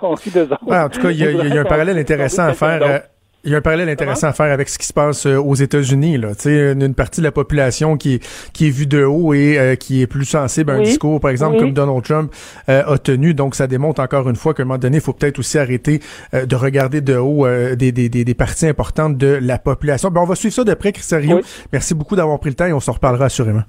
[0.00, 2.80] qu'on rit de en tout cas, il y, a un parallèle intéressant à faire.
[2.82, 2.98] Euh,
[3.44, 5.54] il y a un parallèle intéressant à faire avec ce qui se passe euh, aux
[5.54, 6.18] États-Unis.
[6.18, 6.30] Là.
[6.46, 8.18] Une, une partie de la population qui,
[8.52, 11.58] qui est vue de haut et qui est plus sensible à un discours, par exemple,
[11.58, 12.32] comme Donald Trump
[12.66, 13.34] a tenu.
[13.34, 16.00] Donc, ça démontre encore une fois qu'à un moment donné, il faut peut-être aussi arrêter
[16.32, 20.10] de regarder de haut des, des, des, parties importantes de la population.
[20.10, 21.40] Ben, on va suivre ça de près, Christian Rio.
[21.72, 23.62] Merci beaucoup d'avoir pris le temps et on se reparlera assurément.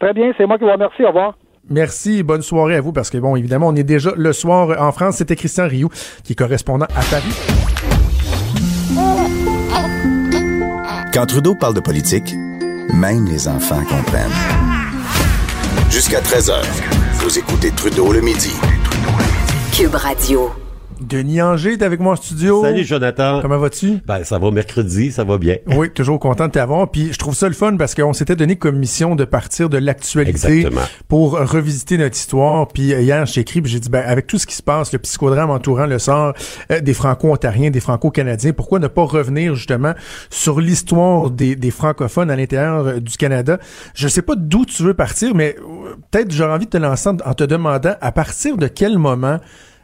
[0.00, 1.02] Très bien, c'est moi qui vous remercie.
[1.02, 1.34] Au revoir.
[1.70, 4.92] Merci, bonne soirée à vous, parce que bon, évidemment, on est déjà le soir en
[4.92, 5.16] France.
[5.16, 5.90] C'était Christian Rioux,
[6.24, 7.34] qui est correspondant à Paris.
[11.12, 12.34] Quand Trudeau parle de politique,
[12.94, 14.30] même les enfants comprennent.
[15.90, 16.54] Jusqu'à 13h,
[17.14, 18.52] vous écoutez Trudeau le midi.
[19.72, 20.50] Cube Radio.
[21.00, 22.62] Denis Anger est avec moi en studio.
[22.62, 23.40] Salut Jonathan.
[23.40, 23.98] Comment vas-tu?
[24.06, 25.56] Ben, ça va mercredi, ça va bien.
[25.66, 26.90] Oui, toujours content de t'avoir.
[26.90, 29.78] Puis je trouve ça le fun parce qu'on s'était donné comme mission de partir de
[29.78, 30.66] l'actualité
[31.06, 32.68] pour revisiter notre histoire.
[32.68, 34.92] Puis euh, hier, j'ai écrit, puis j'ai dit, ben, avec tout ce qui se passe,
[34.92, 36.34] le psychodrame entourant le sort
[36.72, 39.94] euh, des Franco-Ontariens, des Franco-Canadiens, pourquoi ne pas revenir justement
[40.30, 43.58] sur l'histoire des, des francophones à l'intérieur euh, du Canada?
[43.94, 47.08] Je sais pas d'où tu veux partir, mais euh, peut-être j'aurais envie de te lancer
[47.08, 49.38] en te demandant à partir de quel moment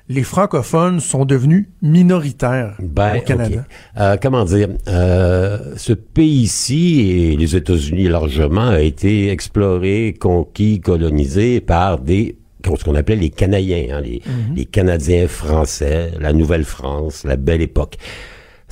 [0.09, 3.61] les francophones sont devenus minoritaires Ben, au Canada.
[3.61, 4.01] ok.
[4.01, 11.61] Euh, comment dire, euh, ce pays-ci et les États-Unis largement a été exploré, conquis, colonisé
[11.61, 14.23] par des ce qu'on appelait les Canadiens, hein, les,
[14.57, 17.99] les Canadiens français, la Nouvelle-France, la belle époque.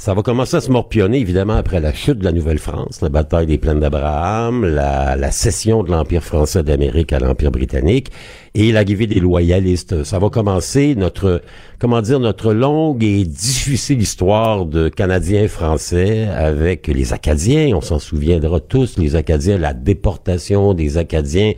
[0.04, 3.46] Ça va commencer à se morpionner, évidemment, après la chute de la Nouvelle-France, la bataille
[3.46, 8.08] des plaines d'Abraham, la, la cession de l'Empire français d'Amérique à l'Empire britannique
[8.56, 10.02] et l'arrivée des loyalistes.
[10.02, 11.40] Ça va commencer notre,
[11.78, 17.70] comment dire, notre longue et difficile histoire de Canadiens français avec les Acadiens.
[17.76, 21.52] On s'en souviendra tous, les Acadiens, la déportation des Acadiens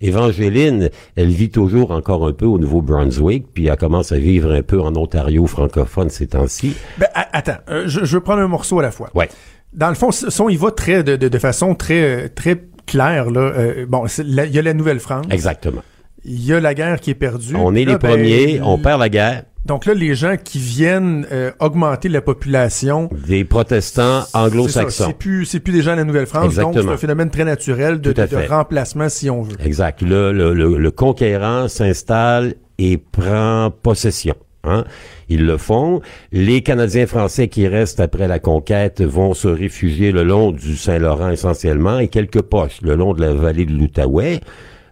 [0.00, 4.62] Évangéline, elle vit toujours encore un peu au Nouveau-Brunswick, puis elle commence à vivre un
[4.62, 6.74] peu en Ontario francophone ces temps-ci.
[6.98, 9.10] Ben, attends, euh, je, je veux prendre un morceau à la fois.
[9.14, 9.28] Ouais.
[9.72, 12.62] Dans le fond, si si on y va très, de, de, de façon très, très
[12.86, 15.82] claire, là, euh, bon, il y a la Nouvelle-France, Exactement.
[16.24, 17.56] il y a la guerre qui est perdue.
[17.56, 19.44] On est Là, les ben, premiers, on perd la guerre.
[19.64, 25.06] Donc là, les gens qui viennent euh, augmenter la population, Des protestants anglo-saxons.
[25.06, 28.00] c'est plus, c'est plus des gens de la Nouvelle-France, donc c'est un phénomène très naturel
[28.00, 28.14] de,
[28.48, 29.56] remplacement, si on veut.
[29.64, 30.02] Exact.
[30.02, 34.34] Le, le, le, le conquérant s'installe et prend possession.
[34.64, 34.84] Hein?
[35.28, 36.00] Ils le font.
[36.32, 41.30] Les Canadiens français qui restent après la conquête vont se réfugier le long du Saint-Laurent
[41.30, 44.40] essentiellement et quelques poches le long de la vallée de l'Outaouais.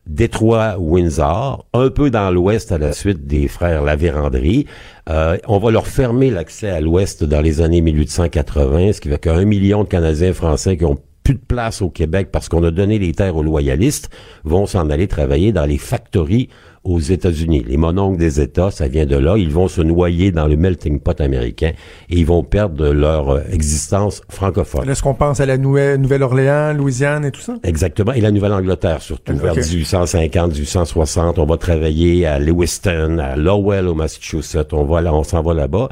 [0.06, 4.66] Détroit, Windsor, un peu dans l'ouest à la suite des frères Lavérandrie.
[5.08, 9.18] Euh, on va leur fermer l'accès à l'ouest dans les années 1880, ce qui fait
[9.18, 12.70] qu'un million de Canadiens français qui ont plus de place au Québec parce qu'on a
[12.70, 14.10] donné les terres aux loyalistes
[14.44, 16.48] vont s'en aller travailler dans les factories
[16.84, 17.64] aux États-Unis.
[17.66, 19.36] Les mononcles des États, ça vient de là.
[19.38, 21.72] Ils vont se noyer dans le melting pot américain
[22.10, 24.88] et ils vont perdre leur euh, existence francophone.
[24.90, 27.54] Est-ce qu'on pense à la Nouvelle- Nouvelle-Orléans, Louisiane et tout ça?
[27.62, 28.12] Exactement.
[28.12, 29.36] Et la Nouvelle-Angleterre, surtout.
[29.36, 29.58] Vers Ok.
[29.64, 34.72] 1850, 1860, on va travailler à Lewiston, à Lowell, au Massachusetts.
[34.72, 35.88] On va là, on s'en va là-bas.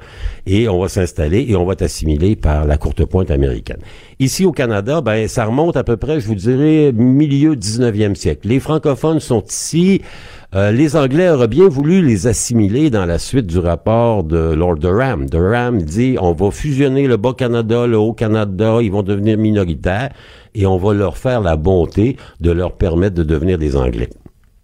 [0.47, 3.79] Et on va s'installer et on va être assimilé par la courte pointe américaine.
[4.19, 8.49] Ici, au Canada, ben, ça remonte à peu près, je vous dirais, milieu 19e siècle.
[8.49, 10.03] Les francophones sont ici.
[10.57, 14.79] Euh, les Anglais auraient bien voulu les assimiler dans la suite du rapport de Lord
[14.79, 15.31] Durham.
[15.31, 20.11] Durham dit on va fusionner le Bas-Canada, le Haut-Canada, ils vont devenir minoritaires
[20.57, 24.11] et on va leur faire la bonté de leur permettre de devenir des Anglais.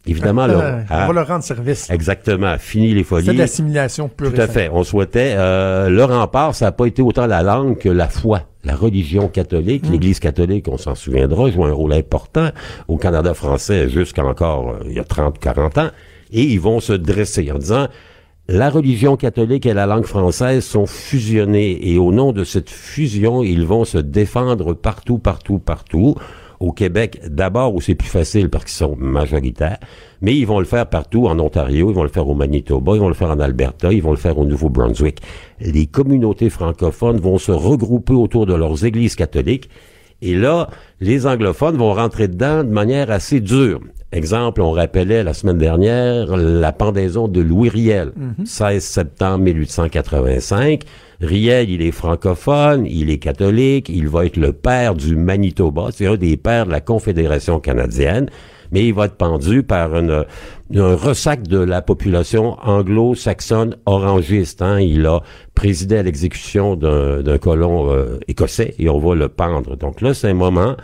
[0.07, 1.90] Évidemment, leur- Euh, ah, on va leur rendre service.
[1.90, 3.27] exactement, fini les C'est folies.
[3.29, 4.71] de l'assimilation pure Tout à fait.
[4.73, 5.35] On souhaitait.
[5.37, 8.42] Euh, le rempart, ça n'a pas été autant la langue que la foi.
[8.64, 9.92] La religion catholique, Hmm.
[9.92, 12.51] l'Église catholique, on s'en souviendra, joue un rôle important
[12.88, 15.88] au Canada français jusqu'à encore euh, il y a 30, 40 ans.
[16.33, 17.87] Et ils vont se dresser en disant
[18.49, 23.42] la religion catholique et la langue française sont fusionnées et au nom de cette fusion,
[23.42, 26.14] ils vont se défendre partout, partout, partout.
[26.61, 29.79] Au Québec, d'abord où c'est plus facile parce qu'ils sont majoritaires,
[30.23, 33.01] mais ils vont le faire partout en Ontario, ils vont le faire au Manitoba, ils
[33.01, 35.21] vont le faire en Alberta, ils vont le faire au Nouveau-Brunswick.
[35.61, 39.69] Les communautés francophones vont se regrouper autour de leurs églises catholiques
[40.23, 43.81] et là, les anglophones vont rentrer dedans de manière assez dure.
[44.12, 48.12] Exemple, on rappelait la semaine dernière la pendaison de Louis Riel,
[48.45, 50.83] 16 septembre 1885.
[51.21, 56.07] Riel, il est francophone, il est catholique, il va être le père du Manitoba, c'est
[56.07, 58.31] un des pères de la Confédération canadienne,
[58.71, 60.25] mais il va être pendu par une,
[60.75, 64.62] un ressac de la population anglo-saxonne orangiste.
[64.62, 64.79] hein.
[64.81, 65.21] Il a
[65.55, 69.77] présidé à l'exécution d'un d'un colon euh, écossais et on va le pendre.
[69.77, 70.77] Donc là, c'est un moment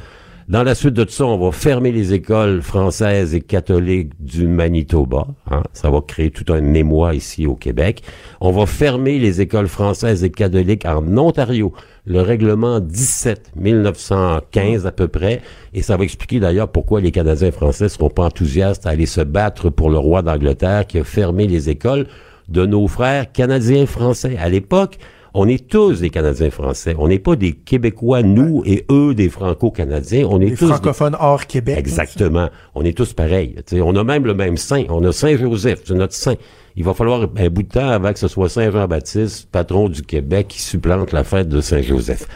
[0.48, 4.46] dans la suite de tout ça, on va fermer les écoles françaises et catholiques du
[4.48, 5.26] Manitoba.
[5.50, 5.62] hein.
[5.72, 8.02] Ça va créer tout un émoi ici au Québec.
[8.40, 11.72] On va fermer les écoles françaises et catholiques en Ontario.
[12.04, 15.40] Le règlement 17, 1915 à peu près.
[15.74, 19.06] Et ça va expliquer d'ailleurs pourquoi les Canadiens français ne seront pas enthousiastes à aller
[19.06, 22.06] se battre pour le roi d'Angleterre qui a fermé les écoles
[22.48, 24.36] de nos frères canadiens français.
[24.38, 24.98] À l'époque,
[25.34, 26.94] On est tous des Canadiens français.
[26.98, 30.26] On n'est pas des Québécois, nous, et eux, des Franco-Canadiens.
[30.28, 31.78] On est tous des- francophones hors Québec.
[31.78, 32.50] Exactement.
[32.74, 33.54] On est tous pareils.
[33.72, 34.84] On a même le même saint.
[34.90, 36.34] On a Saint-Joseph, c'est notre saint.
[36.76, 40.48] Il va falloir un bout de temps avant que ce soit Saint-Jean-Baptiste, patron du Québec,
[40.48, 42.26] qui supplante la fête de Saint-Joseph.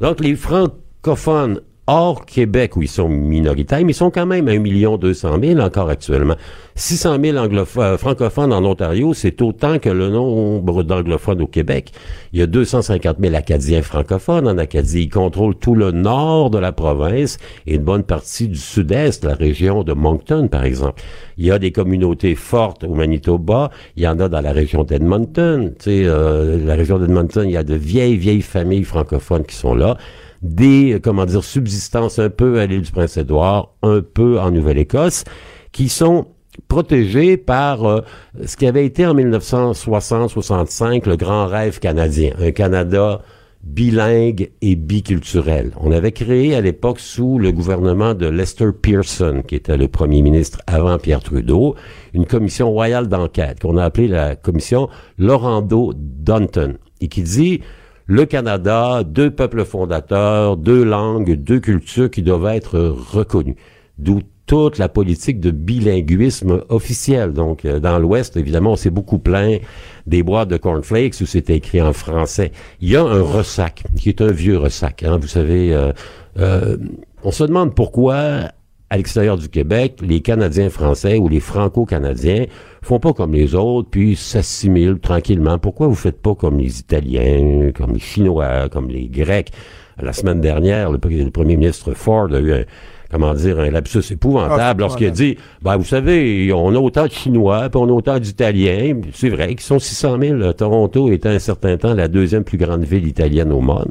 [0.00, 4.52] Donc, les francophones hors Québec, où ils sont minoritaires, mais ils sont quand même à
[4.52, 6.36] 1 200 000 encore actuellement.
[6.74, 11.90] 600 000 anglophones, euh, francophones en Ontario, c'est autant que le nombre d'anglophones au Québec.
[12.32, 15.04] Il y a 250 000 Acadiens francophones en Acadie.
[15.04, 19.34] Ils contrôlent tout le nord de la province et une bonne partie du sud-est, la
[19.34, 21.02] région de Moncton, par exemple.
[21.38, 23.70] Il y a des communautés fortes au Manitoba.
[23.96, 25.72] Il y en a dans la région d'Edmonton.
[25.82, 29.74] Tu euh, la région d'Edmonton, il y a de vieilles, vieilles familles francophones qui sont
[29.74, 29.96] là
[30.42, 35.24] des, euh, comment dire, subsistances un peu à l'île du Prince-Édouard, un peu en Nouvelle-Écosse,
[35.72, 36.26] qui sont
[36.66, 38.00] protégés par euh,
[38.44, 43.22] ce qui avait été en 1960-65 le grand rêve canadien, un Canada
[43.62, 45.72] bilingue et biculturel.
[45.80, 50.22] On avait créé à l'époque sous le gouvernement de Lester Pearson, qui était le premier
[50.22, 51.74] ministre avant Pierre Trudeau,
[52.14, 57.60] une commission royale d'enquête qu'on a appelée la commission Laurando-Dunton et qui dit
[58.08, 63.56] le Canada, deux peuples fondateurs, deux langues, deux cultures qui doivent être reconnues.
[63.98, 67.32] D'où toute la politique de bilinguisme officiel.
[67.32, 69.60] Donc, euh, dans l'Ouest, évidemment, on s'est beaucoup plaint
[70.06, 72.50] des boîtes de cornflakes où c'était écrit en français.
[72.80, 75.02] Il y a un ressac, qui est un vieux ressac.
[75.02, 75.92] Hein, vous savez, euh,
[76.38, 76.78] euh,
[77.22, 78.50] on se demande pourquoi
[78.90, 82.46] à l'extérieur du Québec, les Canadiens français ou les Franco-Canadiens
[82.82, 85.58] font pas comme les autres, puis s'assimilent tranquillement.
[85.58, 89.52] Pourquoi vous faites pas comme les Italiens, comme les Chinois, comme les Grecs?
[90.00, 92.64] La semaine dernière, le, le premier ministre Ford a eu un,
[93.10, 97.06] comment dire, un lapsus épouvantable Ah, lorsqu'il a dit, ben, vous savez, on a autant
[97.06, 99.00] de Chinois, puis on a autant d'Italiens.
[99.12, 100.52] C'est vrai qu'ils sont 600 000.
[100.52, 103.90] Toronto était un certain temps la deuxième plus grande ville italienne au monde.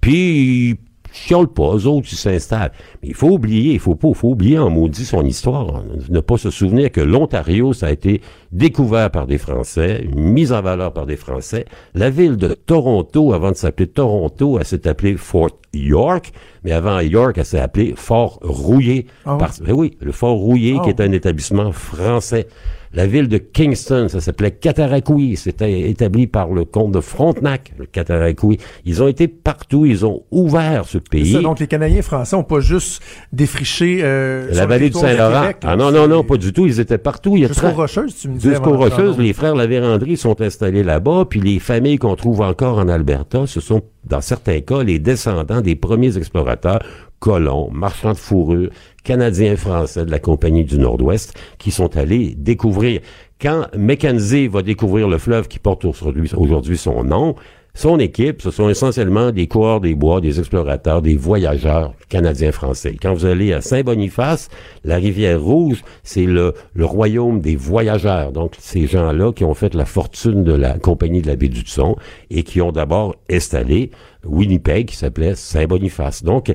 [0.00, 0.78] Puis,
[1.12, 2.72] chiolent pas, eux autres, ils s'installent.
[3.02, 5.82] Mais il faut oublier, il faut pas, il faut oublier en maudit son histoire.
[6.08, 8.20] Ne pas se souvenir que l'Ontario, ça a été
[8.52, 11.64] découvert par des Français, mis en valeur par des Français.
[11.94, 16.32] La ville de Toronto, avant de s'appeler Toronto, elle s'est appelée Fort York,
[16.64, 19.06] mais avant York, elle s'est appelée Fort Rouillé.
[19.24, 19.38] Ah ouais?
[19.38, 22.46] Parce- ben oui, le Fort Rouillé, Ah qui est un établissement français.
[22.92, 25.36] La ville de Kingston, ça s'appelait Cataraqui.
[25.36, 28.58] C'était établi par le comte de Frontenac, le Cataraqui.
[28.84, 31.32] Ils ont été partout, ils ont ouvert ce pays.
[31.32, 35.50] Ça, donc les Canadiens français ont pas juste défriché euh, la vallée du Saint-Laurent.
[35.62, 36.66] Ah non, non, non, pas du tout.
[36.66, 37.36] Ils étaient partout.
[37.36, 38.50] Jusqu'aux Rocheuses, tu me disais.
[38.50, 42.88] Jusqu'aux Rocheuses, les frères Lavérandry sont installés là-bas, puis les familles qu'on trouve encore en
[42.88, 46.80] Alberta, ce sont, dans certains cas, les descendants des premiers explorateurs,
[47.18, 48.70] colons, marchands de fourrure,
[49.08, 53.00] canadiens français de la Compagnie du Nord-Ouest, qui sont allés découvrir.
[53.40, 57.34] Quand Mackenzie va découvrir le fleuve qui porte aujourd'hui son nom,
[57.72, 62.96] son équipe, ce sont essentiellement des coureurs des bois, des explorateurs, des voyageurs canadiens-français.
[63.00, 64.50] Quand vous allez à Saint-Boniface,
[64.84, 68.32] la rivière Rouge, c'est le, le royaume des voyageurs.
[68.32, 71.66] Donc, ces gens-là qui ont fait la fortune de la compagnie de la baie du
[71.66, 71.96] Son
[72.28, 73.90] et qui ont d'abord installé
[74.26, 76.24] Winnipeg, qui s'appelait Saint-Boniface.
[76.24, 76.52] Donc,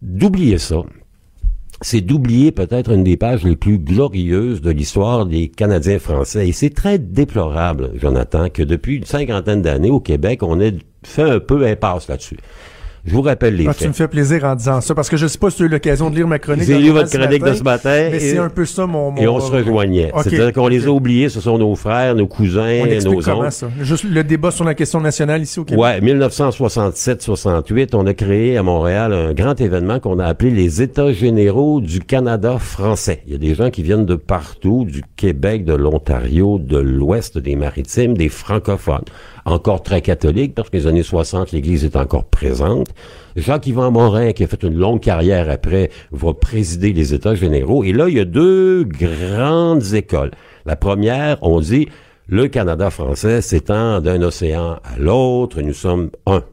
[0.00, 0.84] d'oublier ça,
[1.82, 6.48] c'est d'oublier peut-être une des pages les plus glorieuses de l'histoire des Canadiens français.
[6.48, 11.22] Et c'est très déplorable, Jonathan, que depuis une cinquantaine d'années au Québec, on ait fait
[11.22, 12.38] un peu impasse là-dessus.
[13.04, 13.88] Je vous rappelle les Ah, tu faits.
[13.88, 15.68] me fais plaisir en disant ça, parce que je sais pas si tu as eu
[15.68, 16.64] l'occasion de lire ma chronique.
[16.66, 18.08] J'ai lu votre chronique de ce matin.
[18.12, 19.10] Mais et- c'est un peu ça mon...
[19.10, 20.12] mon Et on se rejoignait.
[20.14, 23.40] Ok, C'est-à-dire qu'on les a oubliés, ce sont nos frères, nos cousins, On nos comment
[23.40, 23.50] oncles.
[23.50, 23.68] ça?
[23.80, 25.82] Juste le débat sur la question nationale ici au Québec.
[25.82, 31.12] Ouais, 1967-68, on a créé à Montréal un grand événement qu'on a appelé les États
[31.12, 33.22] généraux du Canada français.
[33.26, 37.36] Il y a des gens qui viennent de partout, du Québec, de l'Ontario, de l'Ouest
[37.38, 39.04] des Maritimes, des francophones.
[39.44, 42.88] Encore très catholiques, parce que les années 60, l'Église est encore présente.
[43.36, 47.82] Jacques-Yvan Morin, qui a fait une longue carrière après, va présider les États généraux.
[47.82, 50.30] Et là, il y a deux grandes écoles.
[50.64, 51.88] La première, on dit,
[52.28, 56.44] le Canada français s'étend d'un océan à l'autre, nous sommes un.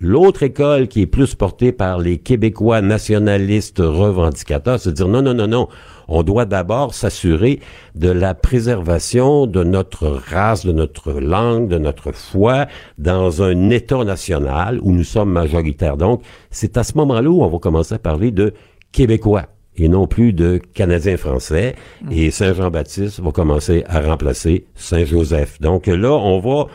[0.00, 5.22] L'autre école qui est plus portée par les Québécois nationalistes revendicateurs, c'est de dire non,
[5.22, 5.68] non, non, non.
[6.08, 7.60] On doit d'abord s'assurer
[7.94, 12.66] de la préservation de notre race, de notre langue, de notre foi
[12.98, 15.96] dans un État national où nous sommes majoritaires.
[15.96, 18.52] Donc, c'est à ce moment-là où on va commencer à parler de
[18.90, 21.74] Québécois et non plus de Canadiens français.
[22.10, 25.60] Et Saint-Jean-Baptiste va commencer à remplacer Saint-Joseph.
[25.60, 26.66] Donc là, on va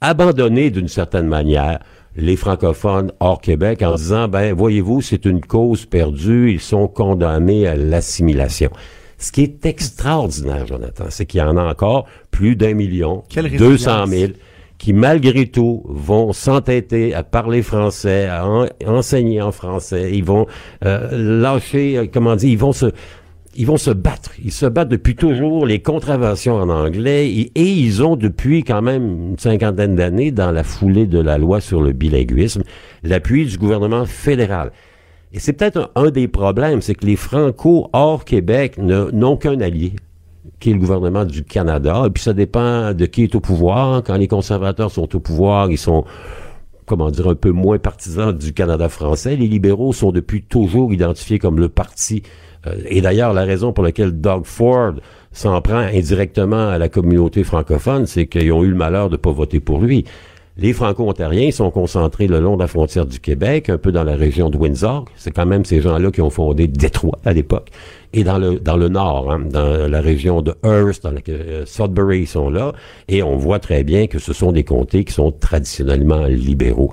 [0.00, 1.80] abandonner d'une certaine manière
[2.16, 7.66] les francophones hors Québec en disant, ben, voyez-vous, c'est une cause perdue, ils sont condamnés
[7.66, 8.70] à l'assimilation.
[9.18, 13.42] Ce qui est extraordinaire, Jonathan, c'est qu'il y en a encore plus d'un million, 200
[13.44, 14.08] résilience.
[14.08, 14.32] 000
[14.78, 18.46] qui malgré tout vont s'entêter à parler français, à
[18.86, 20.46] enseigner en français, ils vont
[20.84, 22.92] euh, lâcher, euh, comment dire, ils vont se
[23.56, 24.32] ils vont se battre.
[24.44, 29.30] Ils se battent depuis toujours les contraventions en anglais et, ils ont depuis quand même
[29.30, 32.62] une cinquantaine d'années, dans la foulée de la loi sur le bilinguisme,
[33.02, 34.72] l'appui du gouvernement fédéral.
[35.32, 39.94] Et c'est peut-être un, des problèmes, c'est que les Franco hors Québec n'ont qu'un allié,
[40.60, 42.04] qui est le gouvernement du Canada.
[42.06, 44.02] Et puis ça dépend de qui est au pouvoir.
[44.04, 46.04] Quand les conservateurs sont au pouvoir, ils sont
[46.86, 49.36] comment dire, un peu moins partisans du Canada français.
[49.36, 52.22] Les libéraux sont depuis toujours identifiés comme le parti.
[52.66, 54.94] Euh, et d'ailleurs, la raison pour laquelle Doug Ford
[55.32, 59.20] s'en prend indirectement à la communauté francophone, c'est qu'ils ont eu le malheur de ne
[59.20, 60.04] pas voter pour lui.
[60.58, 64.16] Les Franco-Ontariens sont concentrés le long de la frontière du Québec, un peu dans la
[64.16, 65.04] région de Windsor.
[65.14, 67.68] C'est quand même ces gens-là qui ont fondé Détroit à l'époque.
[68.14, 71.66] Et dans le dans le nord, hein, dans la région de Hearst, dans laquelle euh,
[71.66, 72.72] Sudbury ils sont là.
[73.08, 76.90] Et on voit très bien que ce sont des comtés qui sont traditionnellement libéraux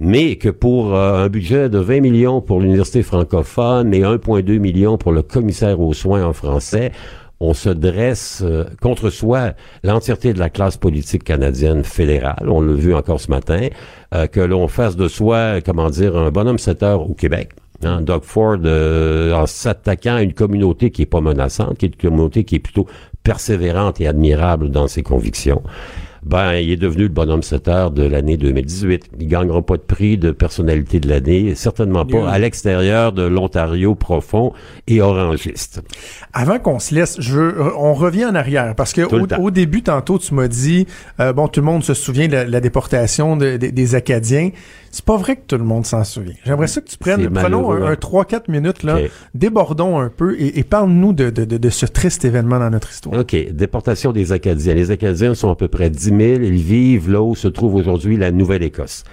[0.00, 4.98] mais que pour euh, un budget de 20 millions pour l'université francophone et 1,2 million
[4.98, 6.92] pour le commissaire aux soins en français,
[7.40, 12.48] on se dresse euh, contre soi l'entièreté de la classe politique canadienne fédérale.
[12.48, 13.68] On l'a vu encore ce matin,
[14.14, 17.50] euh, que l'on fasse de soi, comment dire, un bonhomme 7 heures au Québec.
[17.82, 22.10] Hein, Doug Ford, en s'attaquant à une communauté qui est pas menaçante, qui est une
[22.10, 22.86] communauté qui est plutôt
[23.24, 25.62] persévérante et admirable dans ses convictions
[26.24, 29.10] ben, il est devenu le bonhomme 7 heures de l'année 2018.
[29.20, 33.94] Il gagnera pas de prix de personnalité de l'année, certainement pas à l'extérieur de l'Ontario
[33.94, 34.52] profond
[34.86, 35.82] et orangiste.
[36.32, 37.40] Avant qu'on se laisse, je,
[37.76, 40.86] on revient en arrière parce que au, début, tantôt, tu m'as dit,
[41.20, 44.50] euh, bon, tout le monde se souvient de la, déportation des Acadiens.
[44.94, 46.34] C'est pas vrai que tout le monde s'en souvient.
[46.44, 48.98] J'aimerais ça que tu prennes, prenons un, 3-4 minutes, là,
[49.34, 53.20] débordons un peu et, parle-nous de, de, de, ce triste événement dans notre histoire.
[53.20, 53.34] OK.
[53.50, 54.74] Déportation des Acadiens.
[54.74, 56.42] Les Acadiens sont à peu près 10 000.
[56.42, 59.04] Ils vivent là où se trouve aujourd'hui la Nouvelle-Écosse.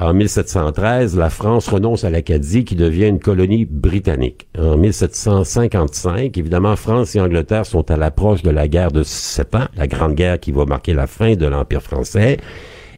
[0.00, 4.46] En 1713, la France renonce à l'Acadie qui devient une colonie britannique.
[4.56, 9.66] En 1755, évidemment, France et Angleterre sont à l'approche de la guerre de Sept Ans,
[9.76, 12.36] la grande guerre qui va marquer la fin de l'Empire français.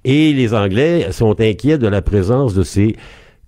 [0.05, 2.97] Et les Anglais sont inquiets de la présence de ces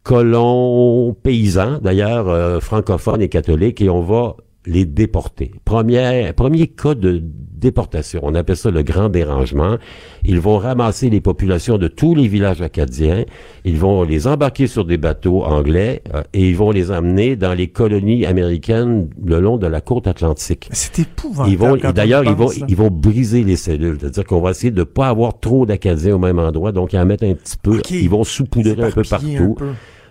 [0.02, 4.36] colons paysans, d'ailleurs euh, francophones et catholiques, et on va
[4.66, 5.52] les déporter.
[5.64, 9.76] Premier, premier cas de déportation, on appelle ça le grand dérangement.
[10.24, 13.24] Ils vont ramasser les populations de tous les villages acadiens,
[13.64, 17.54] ils vont les embarquer sur des bateaux anglais euh, et ils vont les amener dans
[17.54, 20.68] les colonies américaines le long de la côte atlantique.
[20.72, 21.50] C'est épouvantable.
[21.50, 24.84] Ils vont, d'ailleurs, ils vont, ils vont briser les cellules, c'est-à-dire qu'on va essayer de
[24.84, 28.10] pas avoir trop d'Acadiens au même endroit, donc ils en mettent un petit peu, ils
[28.10, 29.56] vont saupoudrer un peu partout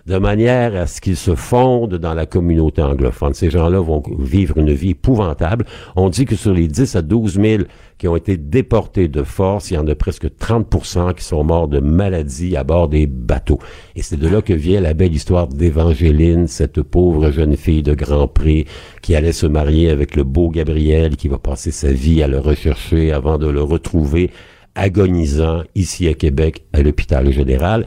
[0.06, 3.34] de manière à ce qu'ils se fondent dans la communauté anglophone.
[3.34, 5.64] Ces gens-là vont vivre une vie épouvantable.
[5.96, 7.62] On dit que sur les 10 à 12 000
[7.98, 11.68] qui ont été déportés de force, il y en a presque 30% qui sont morts
[11.68, 13.60] de maladie à bord des bateaux.
[13.94, 17.94] Et c'est de là que vient la belle histoire d'Évangéline, cette pauvre jeune fille de
[17.94, 18.66] Grand Prix
[19.02, 22.40] qui allait se marier avec le beau Gabriel, qui va passer sa vie à le
[22.40, 24.30] rechercher avant de le retrouver
[24.74, 27.84] agonisant ici à Québec à l'hôpital général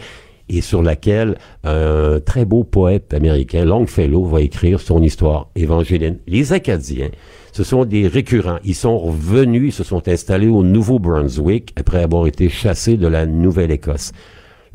[0.49, 6.19] et sur laquelle un très beau poète américain, Longfellow, va écrire son histoire évangélienne.
[6.27, 7.09] Les Acadiens,
[7.51, 8.59] ce sont des récurrents.
[8.63, 13.25] Ils sont revenus, ils se sont installés au Nouveau-Brunswick après avoir été chassés de la
[13.25, 14.11] Nouvelle-Écosse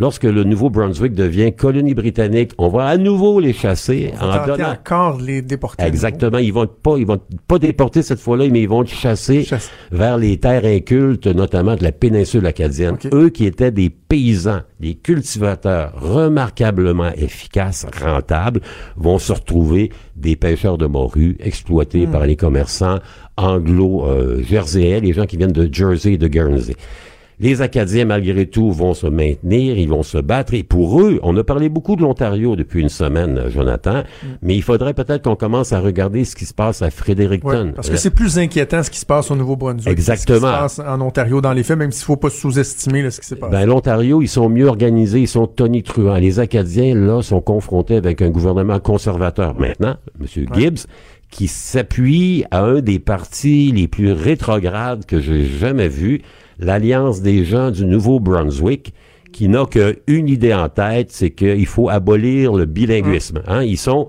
[0.01, 4.73] lorsque le Nouveau-Brunswick devient colonie britannique, on va à nouveau les chasser on en donnant
[4.73, 5.85] encore les déporter.
[5.85, 9.47] Exactement, ils vont pas ils vont pas déporter cette fois-là, mais ils vont chasser
[9.93, 12.97] vers les terres incultes notamment de la péninsule acadienne.
[13.13, 18.61] Eux qui étaient des paysans, des cultivateurs remarquablement efficaces, rentables,
[18.97, 22.11] vont se retrouver des pêcheurs de morue exploités hmm.
[22.11, 22.99] par les commerçants
[23.37, 26.75] anglo-jerseyais, euh, les gens qui viennent de Jersey et de Guernsey.
[27.41, 30.53] Les Acadiens, malgré tout, vont se maintenir, ils vont se battre.
[30.53, 34.27] Et pour eux, on a parlé beaucoup de l'Ontario depuis une semaine, Jonathan, mm.
[34.43, 37.73] mais il faudrait peut-être qu'on commence à regarder ce qui se passe à Fredericton.
[37.75, 39.89] parce que c'est plus inquiétant ce qui se passe au Nouveau-Brunswick.
[39.89, 40.39] Exactement.
[40.39, 43.21] Ce qui se passe en Ontario dans les faits, même s'il faut pas sous-estimer ce
[43.21, 43.53] qui s'est passé.
[43.53, 46.17] Ben, l'Ontario, ils sont mieux organisés, ils sont tonitruants.
[46.17, 49.59] Les Acadiens, là, sont confrontés avec un gouvernement conservateur.
[49.59, 50.47] Maintenant, M.
[50.55, 50.81] Gibbs,
[51.31, 56.23] qui s'appuie à un des partis les plus rétrogrades que j'ai jamais vus,
[56.61, 58.95] l'Alliance des gens du Nouveau-Brunswick,
[59.33, 63.43] qui n'a qu'une idée en tête, c'est qu'il faut abolir le bilinguisme.
[63.47, 63.63] Hein?
[63.63, 64.09] Ils sont,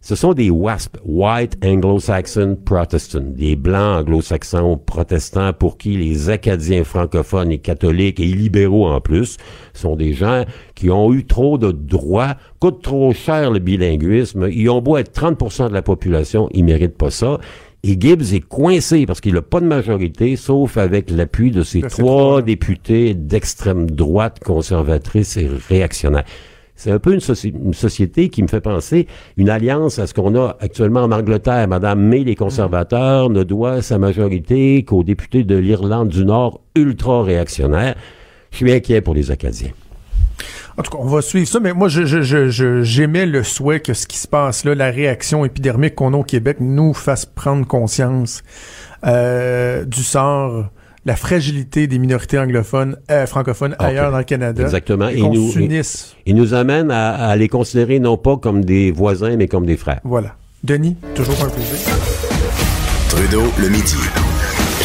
[0.00, 6.84] ce sont des WASP, White Anglo-Saxon Protestant, des blancs anglo-saxons protestants pour qui les Acadiens
[6.84, 9.36] francophones et catholiques et libéraux en plus
[9.74, 14.68] sont des gens qui ont eu trop de droits, coûte trop cher le bilinguisme, ils
[14.70, 17.38] ont beau être 30% de la population, ils méritent pas ça.
[17.86, 21.82] Et Gibbs est coincé parce qu'il n'a pas de majorité, sauf avec l'appui de ses
[21.82, 26.24] trois députés d'extrême droite, conservatrice et réactionnaire.
[26.76, 29.06] C'est un peu une, soci- une société qui me fait penser
[29.36, 31.68] une alliance à ce qu'on a actuellement en Angleterre.
[31.68, 37.96] Madame May, les conservateurs, ne doit sa majorité qu'aux députés de l'Irlande du Nord ultra-réactionnaires.
[38.50, 39.70] Je suis inquiet pour les Acadiens.
[40.76, 43.44] En tout cas, on va suivre ça, mais moi, je, je, je, je- j'émets le
[43.44, 46.92] souhait que ce qui se passe là, la réaction épidermique qu'on a au Québec, nous
[46.94, 48.42] fasse prendre conscience
[49.06, 50.66] euh, du sort,
[51.04, 54.62] la fragilité des minorités anglophones, euh, francophones ailleurs dans le Canada.
[54.62, 55.08] Exactement.
[55.10, 56.16] Et Et nous- s'unisse.
[56.26, 59.76] Il nous amène à, à les considérer non pas comme des voisins, mais comme des
[59.76, 60.00] frères.
[60.02, 60.34] Voilà.
[60.64, 61.78] Denis, toujours un plaisir.
[63.10, 63.94] Trudeau, le midi.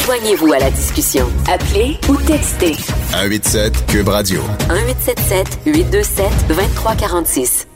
[0.09, 1.27] Joignez-vous à la discussion.
[1.47, 2.73] Appelez ou textez
[3.11, 4.41] 187 Cube Radio.
[4.67, 7.67] 1877 827 2346.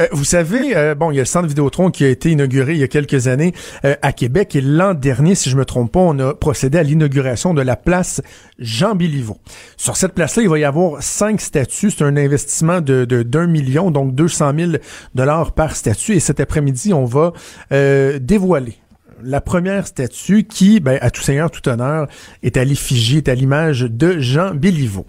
[0.00, 2.72] Euh, vous savez, euh, bon, il y a le centre Vidéotron qui a été inauguré
[2.72, 3.52] il y a quelques années
[3.84, 6.82] euh, à Québec et l'an dernier, si je me trompe pas, on a procédé à
[6.82, 8.22] l'inauguration de la place
[8.58, 9.36] Jean Béliveau.
[9.76, 11.90] Sur cette place-là, il va y avoir cinq statues.
[11.90, 14.72] C'est un investissement de de- d'un million, donc 200 000
[15.14, 16.14] dollars par statue.
[16.14, 17.34] Et cet après-midi, on va
[17.72, 18.78] euh, dévoiler
[19.22, 22.06] la première statue qui, ben, à tout seigneur, tout honneur,
[22.42, 25.06] est à l'effigie, est à l'image de Jean Béliveau.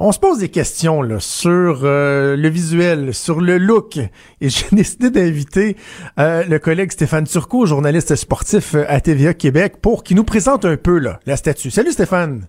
[0.00, 3.96] On se pose des questions sur euh, le visuel, sur le look.
[3.96, 5.76] Et j'ai décidé d'inviter
[6.20, 10.64] euh, le collègue Stéphane Turcot, journaliste sportif euh, à TVA Québec, pour qu'il nous présente
[10.64, 11.70] un peu la statue.
[11.70, 12.46] Salut Stéphane.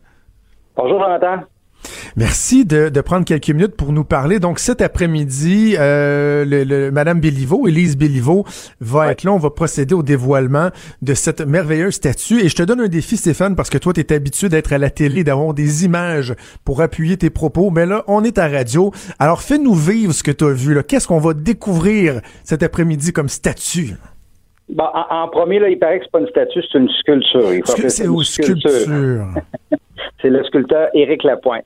[0.76, 1.44] Bonjour, Jonathan.
[2.16, 4.40] Merci de, de prendre quelques minutes pour nous parler.
[4.40, 8.46] Donc cet après-midi, euh, le, le- Madame Béliveau, Élise Béliveau,
[8.82, 9.32] va être là.
[9.32, 10.70] On va procéder au dévoilement
[11.02, 12.42] de cette merveilleuse statue.
[12.42, 14.78] Et je te donne un défi, Stéphane, parce que toi, tu es habitué d'être à
[14.78, 17.70] la télé, d'avoir des images pour appuyer tes propos.
[17.72, 18.92] Mais là, on est à radio.
[19.18, 20.78] Alors fais-nous vivre ce que tu as vu.
[20.88, 23.96] Qu'est-ce qu'on va découvrir cet après-midi comme statue?
[24.70, 27.54] Bon, en, en premier, là, il paraît que c'est pas une statue, c'est une sculpture.
[27.54, 29.26] Il ça C'est une aux sculptures?
[30.22, 31.66] C'est le sculpteur Éric Lapointe.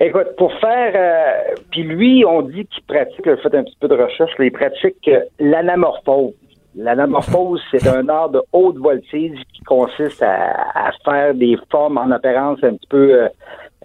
[0.00, 3.86] Écoute, pour faire, euh, puis lui, on dit qu'il pratique, j'ai fait un petit peu
[3.86, 6.32] de recherche, là, il pratique euh, l'anamorphose.
[6.74, 12.10] L'anamorphose, c'est un art de haute voltige qui consiste à, à faire des formes en
[12.10, 13.28] apparence un petit peu euh,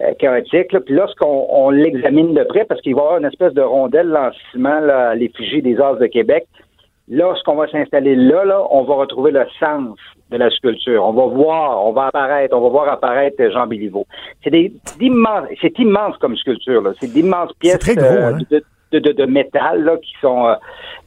[0.00, 0.72] euh, chaotiques.
[0.72, 0.80] là.
[0.80, 4.08] Puis lorsqu'on on l'examine de près, parce qu'il va y avoir une espèce de rondelle
[4.08, 6.46] là, en ciment, là, à l'effigie des Arts de Québec,
[7.08, 9.96] Lorsqu'on va s'installer là, là, on va retrouver le sens
[10.30, 11.04] de la sculpture.
[11.04, 14.06] On va voir, on va apparaître, on va voir apparaître Jean Béliveau.
[14.42, 16.82] C'est des d'immenses, c'est immense comme sculpture.
[17.00, 18.38] C'est d'immenses pièces très gros, euh, hein?
[18.50, 20.54] de, de, de, de métal, là, qui sont, euh,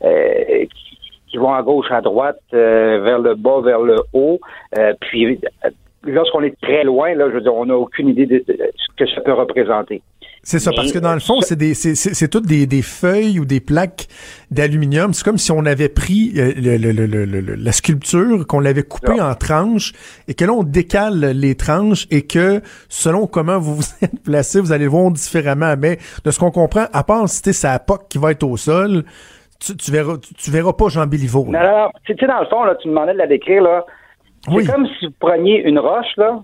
[0.05, 0.97] euh, qui,
[1.29, 4.39] qui vont à gauche, à droite, euh, vers le bas, vers le haut.
[4.77, 5.69] Euh, puis, euh,
[6.03, 9.05] lorsqu'on est très loin, là, je veux dire, on n'a aucune idée de ce que
[9.05, 10.01] ça peut représenter.
[10.41, 12.81] C'est ça, parce que dans le fond, c'est des, c'est, c'est, c'est toutes des, des
[12.81, 14.07] feuilles ou des plaques
[14.51, 15.13] d'aluminium.
[15.13, 18.59] C'est comme si on avait pris euh, le, le- le- le- le- la sculpture, qu'on
[18.59, 19.91] l'avait coupée en tranches,
[20.27, 24.59] et que là, on décale les tranches, et que selon comment vous vous êtes placé,
[24.61, 25.75] vous allez le voir différemment.
[25.77, 29.03] Mais de ce qu'on comprend, à part si sa POC qui va être au sol,
[29.59, 31.45] tu, tu verras, tu, tu verras pas Jean Béliveau.
[31.45, 31.71] Non, là.
[31.71, 31.89] non, non.
[32.05, 33.85] Tu sais, dans le fond, là, tu me demandais de la décrire, là.
[34.45, 34.65] C'est Oui.
[34.65, 36.41] comme si vous preniez une roche, là,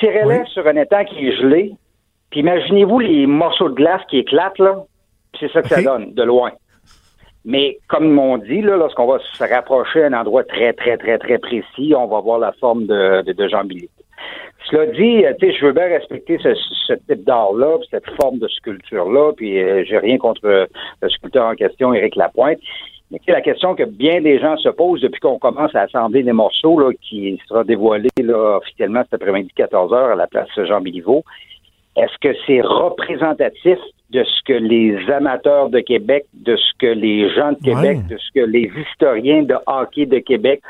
[0.00, 0.48] tirez-la Oui.
[0.52, 1.72] sur un étang qui est gelé,
[2.30, 4.84] puis imaginez-vous les morceaux de glace qui éclatent, là.
[5.38, 6.50] C'est ça que ça donne, de loin.
[7.44, 11.18] Mais comme on dit, là, lorsqu'on va se rapprocher à un endroit très, très, très,
[11.18, 13.88] très précis, on va voir la forme de, de, de Jean Billy.
[14.70, 16.54] Cela dit, euh, tu sais, je veux bien respecter ce,
[16.86, 21.54] ce type d'art-là, cette forme de sculpture-là, puis euh, j'ai rien contre le sculpteur en
[21.54, 22.58] question, Éric Lapointe.
[23.10, 26.22] Mais sais, la question que bien des gens se posent depuis qu'on commence à assembler
[26.22, 30.80] les morceaux, là, qui sera dévoilé là, officiellement cet après-midi 14h à la place Jean
[30.80, 31.24] Béliveau,
[31.96, 33.78] est-ce que c'est représentatif
[34.10, 38.14] de ce que les amateurs de Québec, de ce que les gens de Québec, Ouais.
[38.14, 40.60] de ce que les historiens de hockey de Québec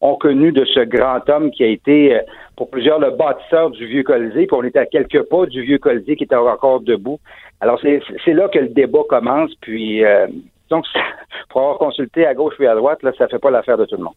[0.00, 2.20] ont connu de ce grand homme qui a été, euh,
[2.56, 5.78] pour plusieurs, le bâtisseur du vieux Colisée, puis on était à quelques pas du vieux
[5.78, 7.20] Colisée qui était encore debout.
[7.60, 10.26] Alors, c'est c'est là que le débat commence, puis euh,
[10.70, 10.84] donc,
[11.50, 13.96] pour avoir consulté à gauche et à droite, là, ça fait pas l'affaire de tout
[13.96, 14.14] le monde.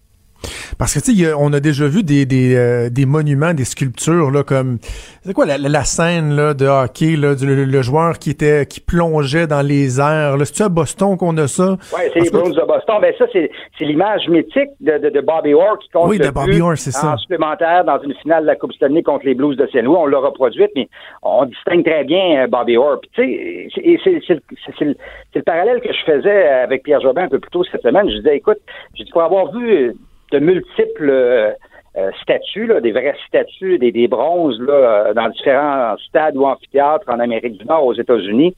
[0.78, 4.32] Parce que tu sais, on a déjà vu des des, euh, des monuments, des sculptures
[4.32, 4.78] là comme
[5.24, 8.66] c'est quoi la, la- scène là de hockey là du le, le joueur qui était
[8.66, 10.38] qui plongeait dans les airs.
[10.38, 11.78] Là, c'est à Boston qu'on a ça?
[11.94, 12.96] Oui, c'est les Bruins de Boston.
[13.02, 16.24] Ben ça, c'est c'est l'image mythique de, de, de Bobby Orr qui compte Oui, de
[16.26, 17.14] le Bobby Orr, c'est ça.
[17.14, 19.96] en supplémentaire dans une finale de la Coupe Stanley contre les Blues de Saint-Louis.
[19.98, 20.88] On l'a reproduite, mais
[21.22, 23.00] on distingue très bien euh, Bobby Orr.
[23.02, 26.48] Puis, tu sais, c'est- et c'est c'est le- c'est- c'est le parallèle que je faisais
[26.48, 28.10] avec Pierre Jobin un peu plus tôt cette semaine.
[28.10, 28.58] Je disais, écoute,
[28.96, 29.94] j'ai dit, pour avoir vu
[30.32, 31.52] de multiples euh,
[31.98, 36.46] euh, statues, là, des vraies statues, des, des bronzes là, euh, dans différents stades ou
[36.46, 38.56] amphithéâtres en Amérique du Nord, aux États-Unis,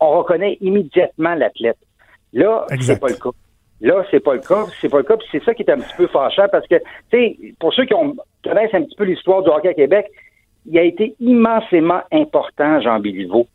[0.00, 1.78] on reconnaît immédiatement l'athlète.
[2.32, 3.30] Là, c'est pas le cas.
[3.80, 4.66] Là, c'est pas le cas.
[4.80, 5.16] C'est pas le cas.
[5.30, 7.94] C'est ça qui est un petit peu fâchant parce que, tu sais, pour ceux qui
[7.94, 8.14] ont,
[8.44, 10.06] connaissent un petit peu l'histoire du hockey à Québec,
[10.66, 13.46] il a été immensément important, Jean Béliveau.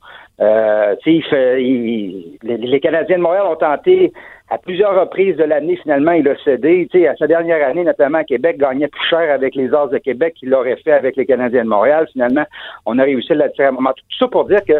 [0.41, 4.11] Euh, il fait, les, Canadiens de Montréal ont tenté
[4.50, 6.88] à plusieurs reprises de l'année, finalement, il a cédé.
[6.91, 9.98] sais, à sa dernière année, notamment à Québec, gagnait plus cher avec les Arts de
[9.98, 12.08] Québec qu'il l'aurait fait avec les Canadiens de Montréal.
[12.12, 12.46] Finalement,
[12.86, 13.91] on a réussi à l'attirer à un moment.
[13.93, 14.74] Tout ça pour dire que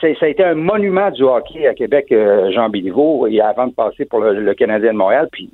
[0.00, 3.72] ça a été un monument du hockey à Québec, euh, Jean Béliveau, et avant de
[3.72, 5.50] passer pour le, Canadien de Montréal, puis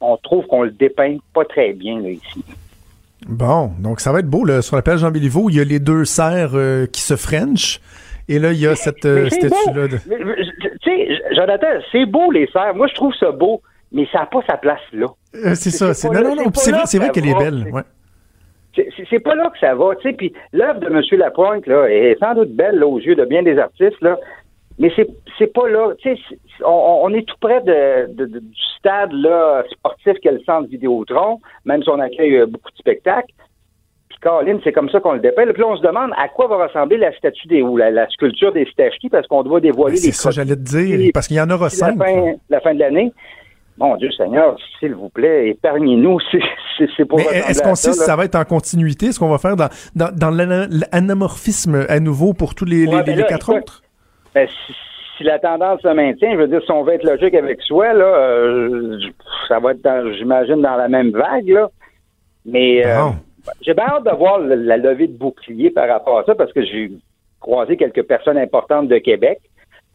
[0.00, 2.44] on, trouve qu'on le dépeint pas très bien ici.
[3.28, 4.44] Bon, donc ça va être beau.
[4.44, 4.62] Là.
[4.62, 7.80] Sur la page Jean Béliveau, il y a les deux serres euh, qui se frenchent.
[8.28, 9.88] Et là, il y a cette euh, statue-là.
[9.88, 9.98] De...
[10.88, 12.74] Tu sais, Jonathan, c'est beau les serres.
[12.74, 13.60] Moi, je trouve ça beau,
[13.92, 15.06] mais ça n'a pas sa place là.
[15.54, 15.94] c'est ça.
[15.94, 16.50] C'est, non, non, non.
[16.54, 17.68] C'est vrai, c'est vrai qu'elle est belle.
[17.72, 17.82] Ouais.
[19.10, 20.14] C'est pas là que ça va, tu sais.
[20.14, 21.02] Puis l'œuvre de M.
[21.18, 24.16] Lapointe là est sans doute belle aux yeux de bien des artistes là,
[24.78, 25.94] mais c'est c'est pas là.
[25.98, 28.40] Tu sais, on, est tout près de, du
[28.78, 33.32] stade là sportif qu'est le centre Vidéotron, même si on accueille euh, beaucoup de spectacles.
[34.20, 35.46] Caroline, c'est comme ça qu'on le dépeint.
[35.46, 38.52] Puis là, on se demande à quoi va ressembler la statue des ou la, sculpture
[38.52, 40.00] des Stachki parce qu'on doit dévoiler les.
[40.00, 41.96] C'est ça, j'allais te dire, parce qu'il y en aura cinq.
[41.98, 43.12] La fin, la fin de l'année.
[43.78, 46.18] Mon Dieu Seigneur, s'il vous plaît, épargnez-nous.
[46.96, 49.06] C'est pour Est-ce qu'on sait si ça va être en continuité?
[49.06, 53.24] Est-ce qu'on va faire dans, dans, dans l'anamorphisme à nouveau pour tous les, les, ben
[53.24, 53.82] quatre autres?
[54.34, 54.48] Ben,
[55.16, 57.92] si, la tendance se maintient, je veux dire, si on veut être logique avec soi,
[57.92, 58.98] là, euh,
[59.48, 61.68] ça va être, j'imagine, dans la même vague, là.
[62.44, 63.10] Mais euh,
[63.62, 66.64] j'ai bien hâte de voir la levée de bouclier par rapport à ça, parce que
[66.64, 66.90] j'ai
[67.40, 69.38] croisé quelques personnes importantes de Québec,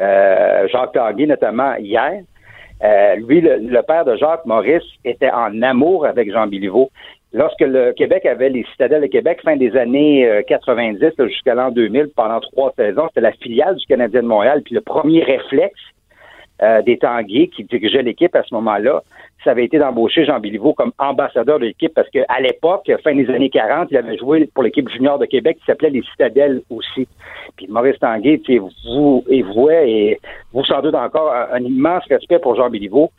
[0.01, 2.21] euh, Jacques Tanguay notamment hier.
[2.83, 6.89] Euh, lui, le, père de Jacques Maurice, était en amour avec Jean Béliveau.
[7.31, 11.71] Lorsque le Québec avait les citadelles de Québec, fin des années 90 euh, jusqu'à l'an
[11.71, 14.61] 2000, pendant trois saisons, c'était la filiale du Canadien de Montréal.
[14.63, 15.79] Puis le premier réflexe
[16.61, 19.01] euh, des Tanguay, qui dirigeait l'équipe à ce moment-là,
[19.43, 23.29] ça avait été d'embaucher Jean Béliveau comme ambassadeur de l'équipe parce qu'à l'époque, fin des
[23.29, 27.07] années 40, il avait joué pour l'équipe junior de Québec qui s'appelait les Citadelles aussi.
[27.57, 28.41] Puis Maurice Tanguay,
[28.85, 30.19] vous et vous et
[30.53, 33.11] vous sans doute encore un, immense respect pour Jean Béliveau.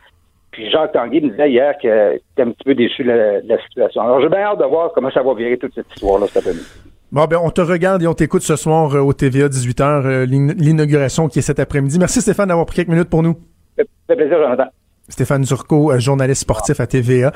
[0.50, 4.02] Puis Jacques Tanguay me disait hier qu'il était un petit peu déçu de la, situation.
[4.02, 6.93] Alors j'ai bien hâte de voir comment ça va virer toute cette histoire-là cette année.
[7.14, 10.26] Bon, ben, on te regarde et on t'écoute ce soir euh, au TVA 18h, euh,
[10.26, 11.96] l'inauguration qui est cet après-midi.
[12.00, 13.36] Merci Stéphane d'avoir pris quelques minutes pour nous.
[13.76, 14.64] Fait plaisir, Jonathan.
[15.08, 17.30] Stéphane Zurco, euh, journaliste sportif à TVA.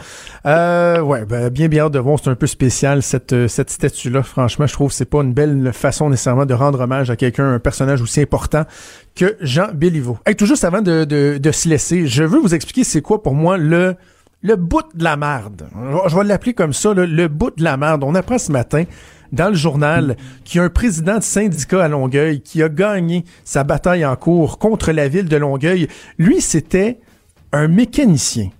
[0.47, 2.18] Euh, ouais, ben, bien bien de voir.
[2.20, 4.24] C'est un peu spécial cette cette statue-là.
[4.24, 7.53] Franchement, je trouve que c'est pas une belle façon nécessairement de rendre hommage à quelqu'un,
[7.53, 8.64] un personnage aussi important
[9.14, 10.18] que Jean Béliveau.
[10.26, 13.22] Hey, tout juste avant de, de, de se laisser, je veux vous expliquer c'est quoi
[13.22, 13.95] pour moi le
[14.43, 15.68] le bout de la merde.
[16.09, 18.03] Je vais l'appeler comme ça, le bout de la merde.
[18.03, 18.85] On apprend ce matin
[19.33, 23.24] dans le journal qu'il y a un président de syndicat à Longueuil qui a gagné
[23.45, 25.89] sa bataille en cours contre la ville de Longueuil.
[26.18, 26.99] Lui, c'était
[27.53, 28.51] un mécanicien.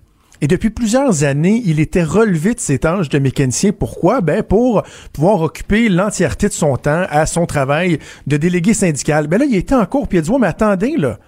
[0.41, 3.71] Et depuis plusieurs années, il était relevé de ses tâches de mécanicien.
[3.73, 4.21] Pourquoi?
[4.21, 9.27] Ben, pour pouvoir occuper l'entièreté de son temps à son travail de délégué syndical.
[9.27, 11.19] Ben là, il était en cours, puis il a dit, mais attendez, là,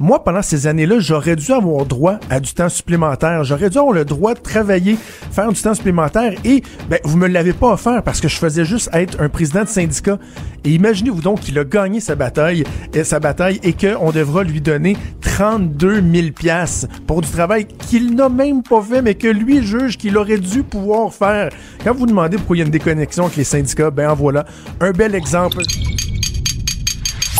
[0.00, 3.44] moi, pendant ces années-là, j'aurais dû avoir droit à du temps supplémentaire.
[3.44, 4.96] J'aurais dû avoir le droit de travailler,
[5.30, 8.64] faire du temps supplémentaire et ben, vous me l'avez pas offert parce que je faisais
[8.64, 10.18] juste être un président de syndicat.
[10.64, 14.60] Et imaginez-vous donc qu'il a gagné sa bataille, et sa bataille et qu'on devra lui
[14.60, 19.62] donner 32 000 pièces pour du travail qu'il n'a même pas fait, mais que lui
[19.62, 21.50] juge qu'il aurait dû pouvoir faire.
[21.84, 24.44] Quand vous demandez pourquoi il y a une déconnexion avec les syndicats, ben en voilà
[24.80, 25.62] un bel exemple.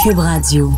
[0.02, 0.70] Cube Radio.